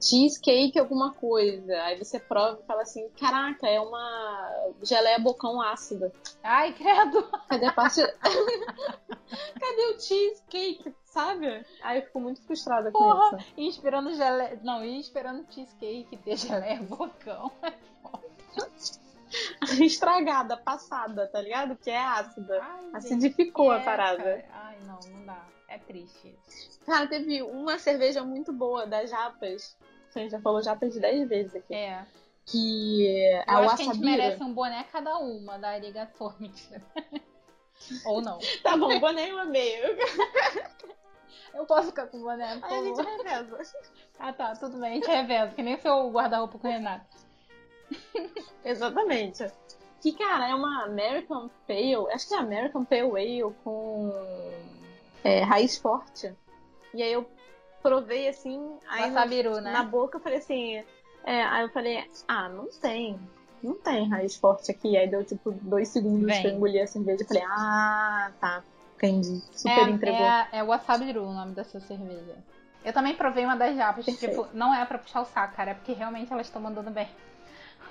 [0.00, 1.72] cheesecake alguma coisa.
[1.82, 6.12] Aí você prova e fala assim, caraca, é uma geleia bocão ácida.
[6.42, 7.22] Ai, credo!
[7.48, 8.00] Cadê a parte...
[9.60, 11.66] Cadê o cheesecake, sabe?
[11.82, 13.52] Aí eu fico muito frustrada Porra, com isso.
[13.56, 14.60] E esperando geleia...
[14.62, 17.50] Não, e esperando cheesecake ter geleia bocão.
[19.80, 21.76] Estragada, passada, tá ligado?
[21.76, 22.60] Que é ácida.
[22.62, 24.22] Ai, Acidificou gente, a parada.
[24.22, 25.44] É, Ai, não, não dá.
[25.68, 26.34] É triste.
[26.86, 29.76] Cara, teve uma cerveja muito boa das Japas
[30.18, 31.74] a gente já falou de 10 vezes aqui.
[31.74, 32.04] É.
[32.46, 36.34] Que é Eu a acho que a gente merece um boné cada uma da Arigato,
[38.06, 38.38] Ou não.
[38.62, 39.76] tá bom, boné eu amei.
[41.54, 43.58] Eu posso ficar com o boné, por Aí a gente reveza.
[44.20, 47.06] Ah tá, tudo bem, a gente reveza, que nem o seu guarda-roupa com o Renato.
[48.64, 49.46] Exatamente.
[50.00, 54.12] Que, cara, é uma American Pale, acho que é American Pale Ale com
[55.22, 56.34] é, raiz forte.
[56.92, 57.28] E aí eu
[57.82, 59.72] provei assim, aí Wasabiru, na, né?
[59.72, 60.84] na boca eu falei assim,
[61.24, 63.18] é, aí eu falei, ah, não tem.
[63.62, 64.96] Não tem raiz forte aqui.
[64.96, 66.42] Aí deu tipo dois segundos Vem.
[66.42, 68.64] que eu engoli a cerveja e falei, ah, tá.
[68.98, 69.42] Entendi.
[69.52, 70.26] Super é, entregou.
[70.26, 72.36] É, é Wasabiru o nome dessa cerveja.
[72.84, 75.74] Eu também provei uma das japas, tipo, não é pra puxar o saco, cara, é
[75.74, 77.08] porque realmente elas estão mandando bem.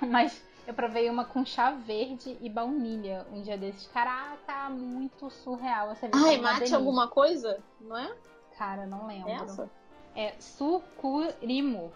[0.00, 3.86] Mas eu provei uma com chá verde e baunilha um dia desses.
[3.88, 5.92] Caraca, muito surreal.
[5.92, 7.58] Essa Ai, mate alguma coisa?
[7.80, 8.14] Não é?
[8.56, 9.30] Cara, não lembro.
[9.30, 9.70] Essa?
[10.14, 11.92] É Sukurimo.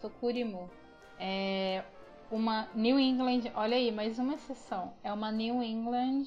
[0.00, 0.68] Sukurimo.
[1.18, 1.84] É
[2.30, 3.50] uma New England.
[3.54, 4.92] Olha aí, mais uma exceção.
[5.02, 6.24] É uma New England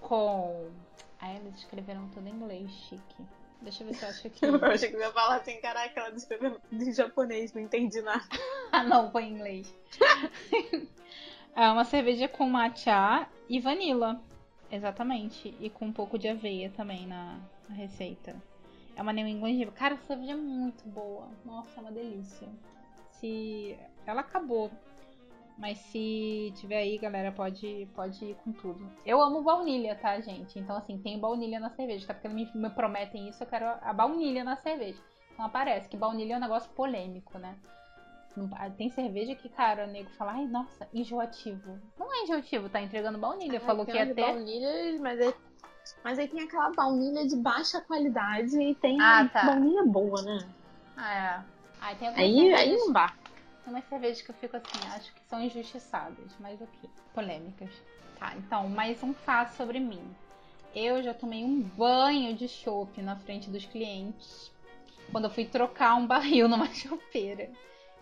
[0.00, 0.70] com.
[1.22, 3.24] Ah, eles escreveram tudo em inglês, chique.
[3.60, 4.44] Deixa eu ver se eu acho aqui.
[4.44, 8.24] Eu achei que você ia falar assim, caraca, ela escreveu em japonês, não entendi nada.
[8.72, 9.72] ah, não, foi em inglês.
[11.54, 14.20] é uma cerveja com matcha e vanilla.
[14.70, 15.56] Exatamente.
[15.60, 18.34] E com um pouco de aveia também na, na receita.
[18.96, 19.70] É uma New England.
[19.72, 21.28] Cara, essa cerveja é muito boa.
[21.44, 22.48] Nossa, é uma delícia.
[23.12, 23.78] Se.
[24.04, 24.72] Ela acabou.
[25.58, 28.84] Mas se tiver aí, galera, pode, pode ir com tudo.
[29.04, 30.58] Eu amo baunilha, tá, gente?
[30.58, 32.14] Então, assim, tem baunilha na cerveja, tá?
[32.14, 34.98] Porque me, me prometem isso, eu quero a baunilha na cerveja.
[35.32, 37.56] Então aparece que baunilha é um negócio polêmico, né?
[38.78, 41.78] Tem cerveja que, cara, o nego fala, ai, nossa, enjoativo.
[41.98, 43.60] Não é enjoativo, tá entregando baunilha.
[43.60, 44.22] Falou que ia ter.
[44.22, 45.34] Baunilha, mas, é...
[46.02, 49.44] mas aí tem aquela baunilha de baixa qualidade e tem ah, tá.
[49.44, 50.38] baunilha boa, né?
[50.96, 51.44] Ah, é.
[51.82, 53.12] Aí, tem aí, aí não dá.
[53.64, 56.90] Tem umas cervejas que eu fico assim, acho que são injustiçadas, mas ok.
[57.14, 57.70] Polêmicas.
[58.18, 60.02] Tá, então, mais um fato sobre mim.
[60.74, 64.50] Eu já tomei um banho de chopp na frente dos clientes
[65.10, 67.50] quando eu fui trocar um barril numa chopeira.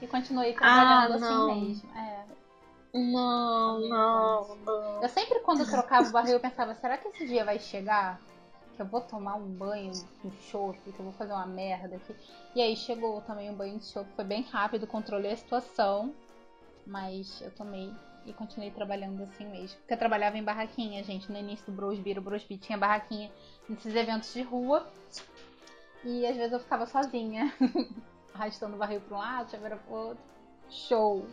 [0.01, 1.91] E continuei trabalhando ah, assim mesmo.
[1.95, 2.25] É.
[2.93, 5.03] Não, não, não.
[5.03, 8.21] Eu sempre, quando eu trocava o barril, eu pensava, será que esse dia vai chegar?
[8.81, 12.15] Eu vou tomar um banho de chope, que eu vou fazer uma merda aqui.
[12.55, 16.15] E aí chegou também um banho de chope, foi bem rápido, controlei a situação.
[16.87, 17.93] Mas eu tomei
[18.27, 19.79] e continuei trabalhando assim mesmo.
[19.81, 21.31] Porque eu trabalhava em barraquinha, gente.
[21.31, 23.31] No início do Brosby, o Brosby tinha barraquinha
[23.69, 24.87] nesses eventos de rua.
[26.05, 27.53] E às vezes eu ficava sozinha.
[28.35, 30.25] arrastando o barril para um lado, chaveira pro outro.
[30.71, 31.27] Show!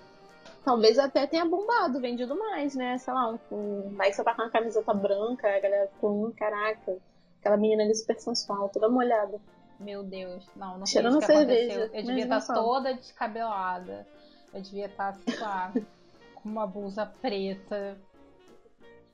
[0.64, 2.98] Talvez até tenha bombado, vendido mais, né?
[2.98, 6.34] Sei lá, um, um que você tá com uma camiseta branca, a galera ficou, hum,
[6.36, 6.98] caraca,
[7.40, 9.40] aquela menina ali super sensual, toda molhada.
[9.80, 12.00] Meu Deus, não, não sei o que cerveja, aconteceu.
[12.00, 14.08] Eu devia estar tá toda descabelada.
[14.54, 15.74] Eu devia estar, tá, sei lá,
[16.36, 17.98] com uma blusa preta,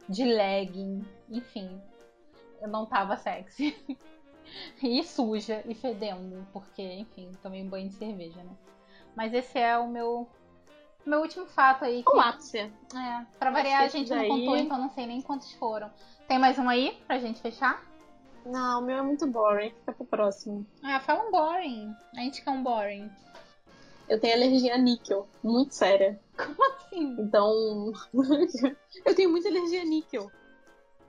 [0.07, 1.81] de legging, enfim.
[2.61, 3.75] Eu não tava sexy.
[4.81, 8.51] e suja e fedendo, porque, enfim, tomei um banho de cerveja, né?
[9.15, 10.27] Mas esse é o meu
[11.05, 12.01] meu último fato aí.
[12.03, 12.15] Que...
[12.15, 12.59] O ápice.
[12.59, 14.29] É, pra variar a gente daí...
[14.29, 15.91] não contou, então não sei nem quantos foram.
[16.27, 17.83] Tem mais um aí pra gente fechar?
[18.45, 20.65] Não, o meu é muito boring, fica pro próximo.
[20.83, 21.93] Ah, fala um boring.
[22.15, 23.09] A gente quer um boring.
[24.09, 26.19] Eu tenho alergia a níquel, muito séria.
[26.35, 27.15] Como assim?
[27.19, 27.93] Então.
[29.05, 30.29] eu tenho muita alergia a níquel.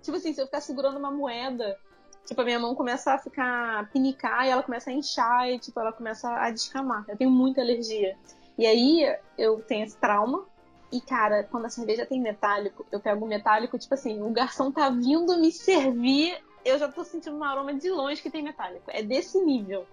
[0.03, 1.79] Tipo assim, se eu ficar segurando uma moeda
[2.27, 5.79] tipo, a minha mão começa a ficar pinicar e ela começa a inchar e, tipo,
[5.79, 7.05] ela começa a descamar.
[7.09, 8.17] Eu tenho muita alergia.
[8.57, 10.45] E aí eu tenho esse trauma.
[10.91, 14.71] E, cara, quando a cerveja tem metálico, eu pego o metálico, tipo assim, o garçom
[14.71, 18.85] tá vindo me servir, eu já tô sentindo um aroma de longe que tem metálico.
[18.89, 19.87] É desse nível.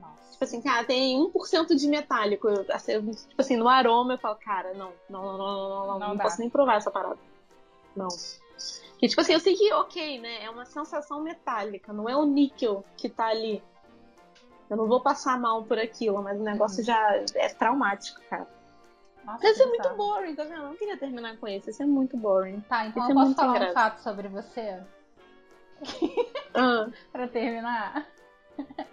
[0.00, 0.32] Nossa.
[0.32, 2.48] Tipo assim, cara, tem 1% de metálico.
[2.48, 5.98] Eu, assim, tipo assim, no aroma eu falo, cara, não, não, não, não, não, não,
[5.98, 7.18] não, não, posso nem provar essa parada.
[7.96, 8.08] Não.
[8.98, 10.44] Que, tipo assim, eu sei que, ok, né?
[10.44, 13.62] É uma sensação metálica, não é o níquel que tá ali.
[14.68, 16.84] Eu não vou passar mal por aquilo, mas o negócio uhum.
[16.84, 18.46] já é traumático, cara.
[19.24, 20.56] Nossa, Deve ser muito boring, tá vendo?
[20.56, 21.70] Eu não queria terminar com isso.
[21.70, 22.60] Isso é muito boring.
[22.68, 24.80] Tá, então eu posso falar um fato sobre você?
[26.54, 26.88] Ah.
[27.12, 28.06] pra terminar?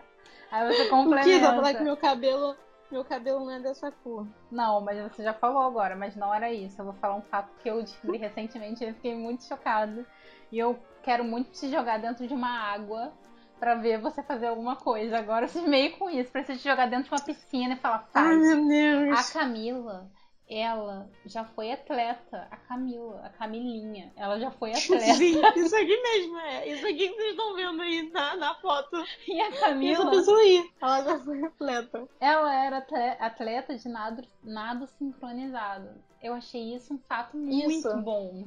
[0.51, 1.45] Aí você complementa.
[1.45, 2.55] Só falar que meu cabelo
[2.89, 4.25] meu cabelo não é dessa cor.
[4.49, 6.79] Não, mas você já falou agora, mas não era isso.
[6.79, 10.05] Eu vou falar um fato que eu descobri recentemente e eu fiquei muito chocada.
[10.51, 13.11] E eu quero muito te jogar dentro de uma água
[13.59, 15.17] para ver você fazer alguma coisa.
[15.17, 18.07] Agora eu meio com isso, pra você te jogar dentro de uma piscina e falar,
[18.13, 18.27] faz.
[18.27, 19.19] Ai, meu Deus.
[19.19, 20.09] A Camila
[20.49, 25.13] ela já foi atleta, a Camila, a Camilinha, ela já foi atleta.
[25.15, 26.69] Sim, isso aqui mesmo, é.
[26.69, 28.97] Isso aqui que vocês estão vendo aí na, na foto.
[29.27, 29.93] E a Camila.
[29.93, 32.07] Essa pessoa aí, ela já foi atleta.
[32.19, 32.77] Ela era
[33.19, 35.89] atleta de nado, nado sincronizado.
[36.21, 37.97] Eu achei isso um fato muito isso.
[37.97, 38.45] bom.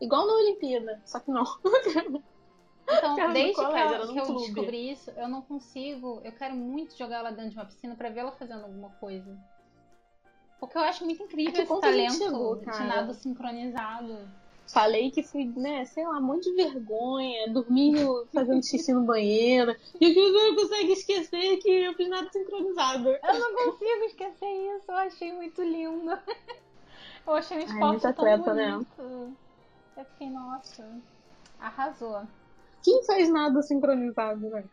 [0.00, 1.44] Igual na Olimpíada, só que não.
[2.88, 6.20] Então, desde que, ela, que eu descobri isso, eu não consigo.
[6.22, 9.36] Eu quero muito jogar ela dentro de uma piscina para ver ela fazendo alguma coisa.
[10.58, 14.18] Porque eu acho muito incrível esse talento chegou, de nado sincronizado.
[14.66, 19.76] Falei que fui, né, sei lá, um monte de vergonha, dormindo fazendo xixi no banheiro.
[20.00, 23.10] E que você não consegue esquecer que eu fiz nada sincronizado.
[23.10, 26.18] Eu não consigo esquecer isso, eu achei muito lindo.
[27.26, 28.72] Eu achei um esporte Ai, tão atleta, né?
[28.72, 29.02] bonito.
[29.02, 29.32] Né?
[29.96, 30.88] Eu fiquei, nossa,
[31.58, 32.22] arrasou.
[32.82, 34.64] Quem faz nada sincronizado, né?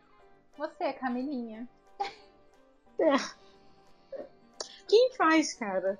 [0.56, 1.68] Você, Camilinha.
[3.00, 3.43] É.
[4.88, 5.98] Quem faz, cara?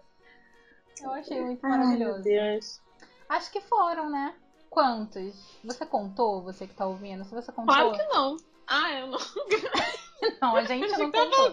[1.00, 2.14] Eu achei muito maravilhoso.
[2.14, 2.80] Ai, meu Deus.
[3.28, 4.34] Acho que foram, né?
[4.70, 5.58] Quantos?
[5.64, 7.24] Você contou, você que tá ouvindo?
[7.24, 7.74] Se você contou.
[7.74, 8.36] Claro que não.
[8.66, 9.18] Ah, eu não.
[10.40, 11.52] não, a gente não contou.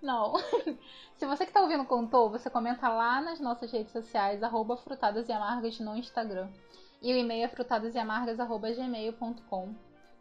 [0.00, 0.34] Não.
[1.16, 5.28] Se você que tá ouvindo contou, você comenta lá nas nossas redes sociais, arroba frutadas
[5.28, 6.48] e amargas no Instagram.
[7.00, 9.74] E o e-mail é frutadaseamargas.gmail.com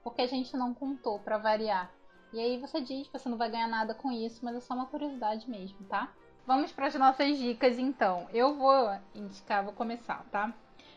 [0.04, 1.92] Porque a gente não contou, para variar.
[2.34, 4.88] E aí você diz, você não vai ganhar nada com isso, mas é só uma
[4.88, 6.12] curiosidade mesmo, tá?
[6.48, 8.28] Vamos para as nossas dicas então.
[8.34, 10.52] Eu vou indicar, vou começar, tá?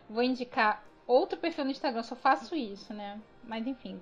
[0.09, 3.21] Vou indicar outro perfil no Instagram, só faço isso, né?
[3.45, 4.01] Mas enfim.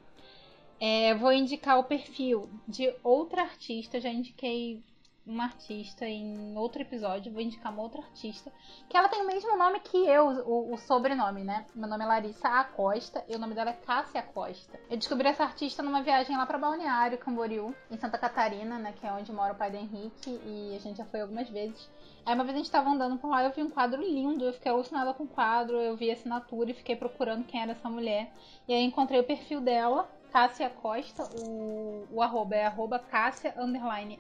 [0.81, 4.83] É, vou indicar o perfil de outra artista, já indiquei
[5.27, 8.53] uma artista em outro episódio, vou indicar uma outra artista,
[8.89, 11.65] que ela tem o mesmo nome que eu, o, o, sobrenome, né?
[11.75, 14.79] Meu nome é Larissa Acosta e o nome dela é Cássia Acosta.
[14.91, 18.93] Eu descobri essa artista numa viagem lá para Balneário, Camboriú, em Santa Catarina, né?
[18.93, 21.91] Que é onde mora o pai do Henrique, e a gente já foi algumas vezes.
[22.27, 24.53] Aí uma vez a gente tava andando por lá eu vi um quadro lindo, eu
[24.53, 27.89] fiquei alucinada com o quadro, eu vi a assinatura e fiquei procurando quem era essa
[27.89, 28.31] mulher.
[28.69, 33.55] E aí encontrei o perfil dela, Cássia Acosta, o, o arroba é arroba Cássia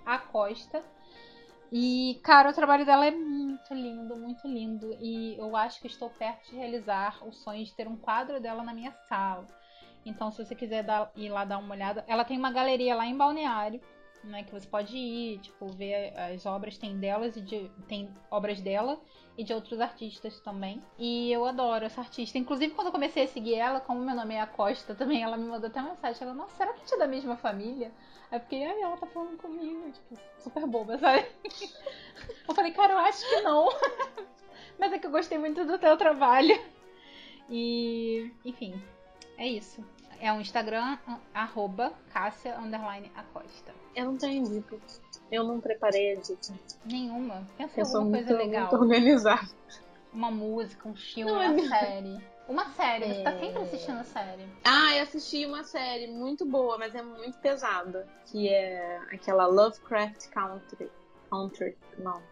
[0.06, 0.82] Acosta.
[1.76, 4.96] E, cara, o trabalho dela é muito lindo, muito lindo.
[5.00, 8.62] E eu acho que estou perto de realizar o sonho de ter um quadro dela
[8.62, 9.44] na minha sala.
[10.06, 13.04] Então, se você quiser dar, ir lá dar uma olhada, ela tem uma galeria lá
[13.04, 13.80] em Balneário,
[14.26, 14.42] né?
[14.42, 19.00] Que você pode ir, tipo, ver as obras, tem delas e de, tem obras dela
[19.36, 20.82] e de outros artistas também.
[20.98, 22.38] E eu adoro essa artista.
[22.38, 25.44] Inclusive, quando eu comecei a seguir ela, como meu nome é Acosta também, ela me
[25.44, 26.22] mandou até uma mensagem.
[26.22, 27.92] Ela, nossa, será que a gente é da mesma família?
[28.30, 31.26] Aí eu ai, ela tá falando comigo, tipo, super boba, sabe?
[32.48, 33.68] Eu falei, cara, eu acho que não.
[34.78, 36.60] Mas é que eu gostei muito do teu trabalho.
[37.48, 38.80] E, enfim,
[39.36, 39.84] é isso.
[40.24, 40.96] É o Instagram,
[41.34, 42.56] arroba Cássia
[43.14, 43.74] Acosta.
[43.94, 44.78] Eu não tenho dica.
[45.30, 46.54] Eu não preparei a dica.
[46.82, 47.46] Nenhuma.
[47.58, 48.70] Pensa em alguma coisa muito, legal.
[48.70, 49.50] Muito organizada.
[50.10, 51.68] Uma música, um filme, não, uma é...
[51.68, 52.24] série.
[52.48, 54.48] Uma série, você tá sempre assistindo série.
[54.64, 58.08] Ah, eu assisti uma série muito boa, mas é muito pesada.
[58.24, 60.90] Que é aquela Lovecraft Country.
[61.28, 62.22] Country, não.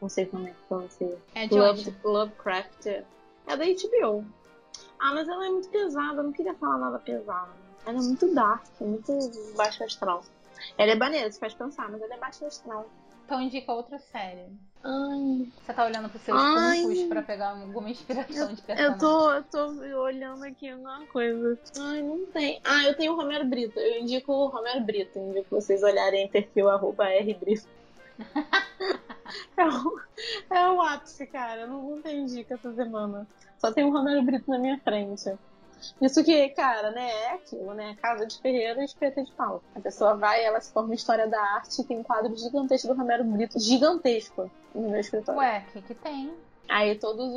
[0.00, 1.18] Não sei como é que pronuncia.
[1.34, 2.86] É de Love, Lovecraft.
[2.86, 3.04] É
[3.46, 4.24] da HBO.
[4.98, 7.50] Ah, mas ela é muito pesada, eu não queria falar nada pesado.
[7.86, 9.12] Ela é muito dark, muito
[9.56, 10.22] baixo astral.
[10.76, 12.88] Ela é maneira, você faz pensar, mas ela é baixo astral.
[13.24, 14.48] Então indica outra série.
[14.82, 15.46] Ai.
[15.64, 18.92] Você tá olhando pros seus funcos pra pegar alguma inspiração de personagem?
[18.92, 21.58] Eu tô, eu tô olhando aqui alguma coisa.
[21.78, 22.60] Ai, não tem.
[22.64, 23.78] Ah, eu tenho o Romero Brito.
[23.78, 25.18] Eu indico o Romero Brito.
[25.18, 27.68] Eu indico vocês olharem perfil arroba rbrito.
[29.56, 30.00] é, o,
[30.50, 31.62] é o ápice, cara.
[31.62, 33.26] Eu não, não tenho dica essa semana.
[33.60, 35.32] Só tem o Romero Brito na minha frente.
[36.00, 37.96] Isso que, cara, né, é aquilo, né?
[38.00, 39.62] Casa de ferreiro e espeta de pau.
[39.74, 42.94] A pessoa vai, ela se forma história da arte e tem um quadro gigantesco do
[42.94, 45.40] Romero Brito, gigantesco, no meu escritório.
[45.40, 46.34] Ué, o que que tem?
[46.68, 47.32] Aí todos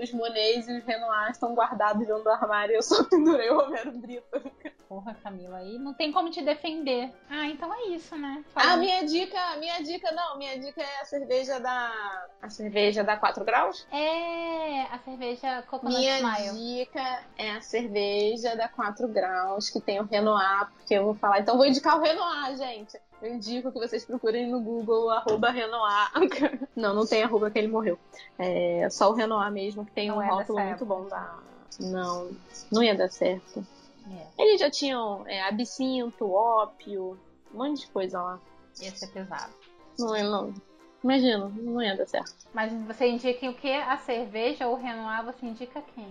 [0.00, 3.60] os Monets e os Renoirs estão guardados dentro do armário e eu só pendurei o
[3.60, 4.52] Romero Brito.
[4.88, 7.12] Porra, Camila, aí não tem como te defender.
[7.28, 8.44] Ah, então é isso, né?
[8.54, 8.74] Fala.
[8.74, 13.16] A minha dica, minha dica não, minha dica é a cerveja da a cerveja da
[13.16, 13.84] 4 graus?
[13.90, 16.84] É, a cerveja Coconut Minha Smile.
[16.84, 21.40] dica é a cerveja da 4 graus que tem o Renoir, porque eu vou falar,
[21.40, 22.96] então vou indicar o Renoir, gente.
[23.20, 26.12] Eu indico que vocês procurem no Google arroba Renoir.
[26.76, 27.98] não, não tem arroba que ele morreu.
[28.38, 31.38] É só o Renoir mesmo, que tem não um rótulo muito bom da.
[31.80, 32.30] Não,
[32.70, 33.66] não ia dar certo.
[34.10, 34.42] É.
[34.42, 37.18] Eles já tinham é, absinto, ópio,
[37.52, 38.40] um monte de coisa lá.
[38.80, 39.52] Ia ser pesado.
[39.98, 40.54] Não, é, não.
[41.02, 42.34] Imagina, não ia dar certo.
[42.52, 43.72] Mas você indica o que?
[43.72, 46.08] A cerveja ou o Renoir, você indica quem?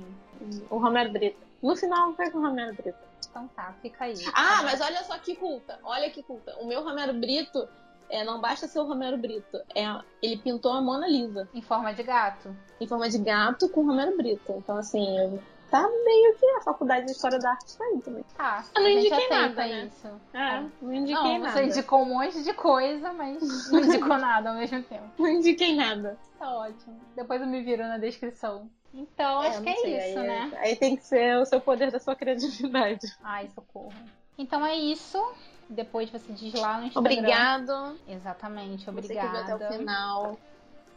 [0.70, 1.38] O Romero Brito.
[1.62, 2.98] No final, vai com o Romero Brito.
[3.30, 4.16] Então tá, fica aí.
[4.34, 5.80] Ah, mas olha só que culta.
[5.84, 6.56] Olha que culta.
[6.62, 7.68] O meu Romero Brito,
[8.10, 9.58] é, não basta ser o Romero Brito.
[9.76, 9.84] É,
[10.22, 11.50] ele pintou a Mona Lisa.
[11.54, 12.56] Em forma de gato?
[12.80, 14.54] Em forma de gato com Romero Brito.
[14.58, 15.39] Então, assim,
[15.70, 18.24] tá meio que a faculdade de História da Arte tá aí também.
[18.38, 18.63] Tá.
[18.76, 19.86] Eu não indiquei nada, né?
[19.86, 20.07] isso.
[20.34, 21.51] É, não indiquei não, nada.
[21.51, 25.09] Você indicou um monte de coisa, mas não indicou nada ao mesmo tempo.
[25.18, 26.18] Não indiquei nada.
[26.39, 26.99] Tá ótimo.
[27.16, 28.70] Depois eu me viro na descrição.
[28.93, 30.51] Então, é, acho que é sei, isso, aí, né?
[30.57, 33.13] Aí tem que ser o seu poder da sua criatividade.
[33.22, 33.93] Ai, socorro.
[34.38, 35.22] Então é isso.
[35.70, 37.11] Depois você diz lá no Instagram.
[37.11, 37.99] Obrigado.
[38.07, 39.30] Exatamente, obrigada.
[39.30, 40.39] Você que até o final.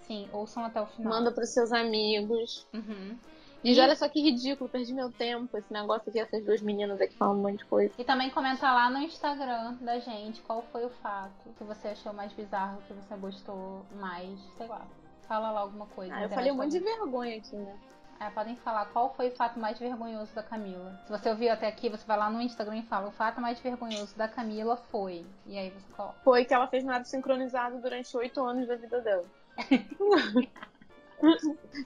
[0.03, 1.13] Sim, ouçam até o final.
[1.13, 2.67] Manda pros seus amigos.
[2.73, 3.17] Uhum.
[3.63, 3.81] Diz, e...
[3.81, 5.57] olha só que ridículo, perdi meu tempo.
[5.57, 7.93] Esse negócio aqui, essas duas meninas aqui falando um monte de coisa.
[7.99, 12.13] E também comenta lá no Instagram da gente qual foi o fato que você achou
[12.13, 14.87] mais bizarro, que você gostou mais, sei lá.
[15.27, 16.15] Fala lá alguma coisa.
[16.15, 17.77] Ah, eu falei um monte de vergonha aqui, né?
[18.21, 20.99] É, podem falar qual foi o fato mais vergonhoso da Camila.
[21.05, 23.61] Se você ouviu até aqui, você vai lá no Instagram e fala: o fato mais
[23.61, 25.25] vergonhoso da Camila foi.
[25.47, 26.19] E aí você coloca.
[26.25, 29.25] Foi que ela fez nada sincronizado durante oito anos da vida dela.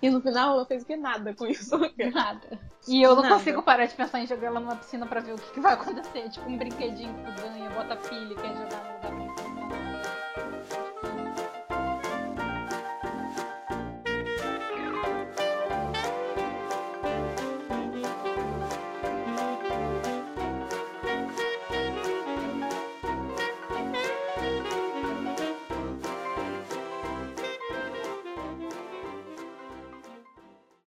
[0.03, 0.97] e no final ela fez o que?
[0.97, 1.77] Nada com isso.
[2.13, 2.61] Nada.
[2.89, 3.35] E eu não nada.
[3.37, 5.75] consigo parar de pensar em jogar ela numa piscina pra ver o que, que vai
[5.75, 6.29] acontecer.
[6.29, 9.22] Tipo um brinquedinho que tu ganha, bota pilha quer jogar no